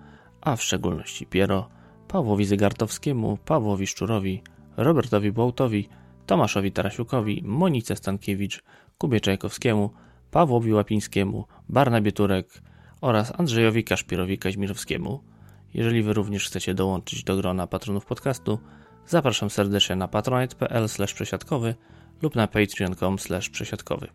a 0.41 0.57
w 0.57 0.63
szczególności 0.63 1.27
Piero, 1.27 1.69
Pawłowi 2.09 2.45
Zygartowskiemu, 2.45 3.39
Pawłowi 3.45 3.87
Szczurowi, 3.87 4.43
Robertowi 4.77 5.33
Bołtowi, 5.33 5.89
Tomaszowi 6.27 6.73
Tarasiukowi, 6.73 7.43
Monice 7.45 7.97
Stankiewicz, 7.97 8.63
Kubie 8.99 9.21
Czajkowskiemu, 9.21 9.91
Pawłowi 10.31 10.73
Łapińskiemu, 10.73 11.45
Barnabie 11.69 12.13
Turek 12.13 12.49
oraz 13.01 13.41
Andrzejowi 13.41 13.85
Kaszpirowi 13.85 14.39
Kaźmirowskiemu. 14.39 15.21
Jeżeli 15.75 16.03
Wy 16.03 16.13
również 16.13 16.47
chcecie 16.47 16.75
dołączyć 16.75 17.25
do 17.25 17.37
grona 17.37 17.67
patronów 17.67 18.07
podcastu, 18.07 18.59
zapraszam 19.07 19.51
serdecznie 19.51 19.97
na 19.97 20.09
patronite.pl 20.09 20.87
przesiadkowy 21.15 21.75
lub 22.23 22.35
na 22.37 22.47
patreon.com 22.47 23.17
przesiadkowy. 23.53 24.09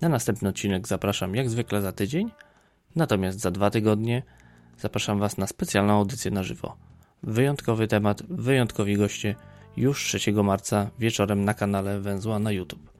Na 0.00 0.08
następny 0.08 0.48
odcinek 0.48 0.88
zapraszam 0.88 1.34
jak 1.34 1.50
zwykle 1.50 1.82
za 1.82 1.92
tydzień, 1.92 2.30
natomiast 2.96 3.40
za 3.40 3.50
dwa 3.50 3.70
tygodnie 3.70 4.22
zapraszam 4.78 5.18
Was 5.18 5.38
na 5.38 5.46
specjalną 5.46 5.94
audycję 5.94 6.30
na 6.30 6.42
żywo. 6.42 6.76
Wyjątkowy 7.22 7.88
temat, 7.88 8.22
wyjątkowi 8.28 8.96
goście 8.96 9.34
już 9.76 10.04
3 10.04 10.32
marca 10.32 10.90
wieczorem 10.98 11.44
na 11.44 11.54
kanale 11.54 12.00
Węzła 12.00 12.38
na 12.38 12.52
YouTube. 12.52 12.93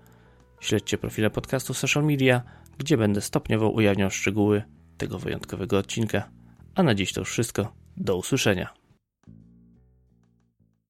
Śledźcie 0.65 0.99
profile 0.99 1.31
podcastu 1.31 1.75
social 1.75 2.05
media, 2.05 2.43
gdzie 2.79 2.97
będę 2.97 3.21
stopniowo 3.21 3.71
ujawniał 3.71 4.11
szczegóły 4.11 4.63
tego 4.99 5.19
wyjątkowego 5.19 5.79
odcinka. 5.79 6.29
A 6.75 6.83
na 6.83 6.95
dziś 6.95 7.13
to 7.13 7.21
już 7.21 7.31
wszystko. 7.31 7.73
Do 7.97 8.17
usłyszenia. 8.17 8.84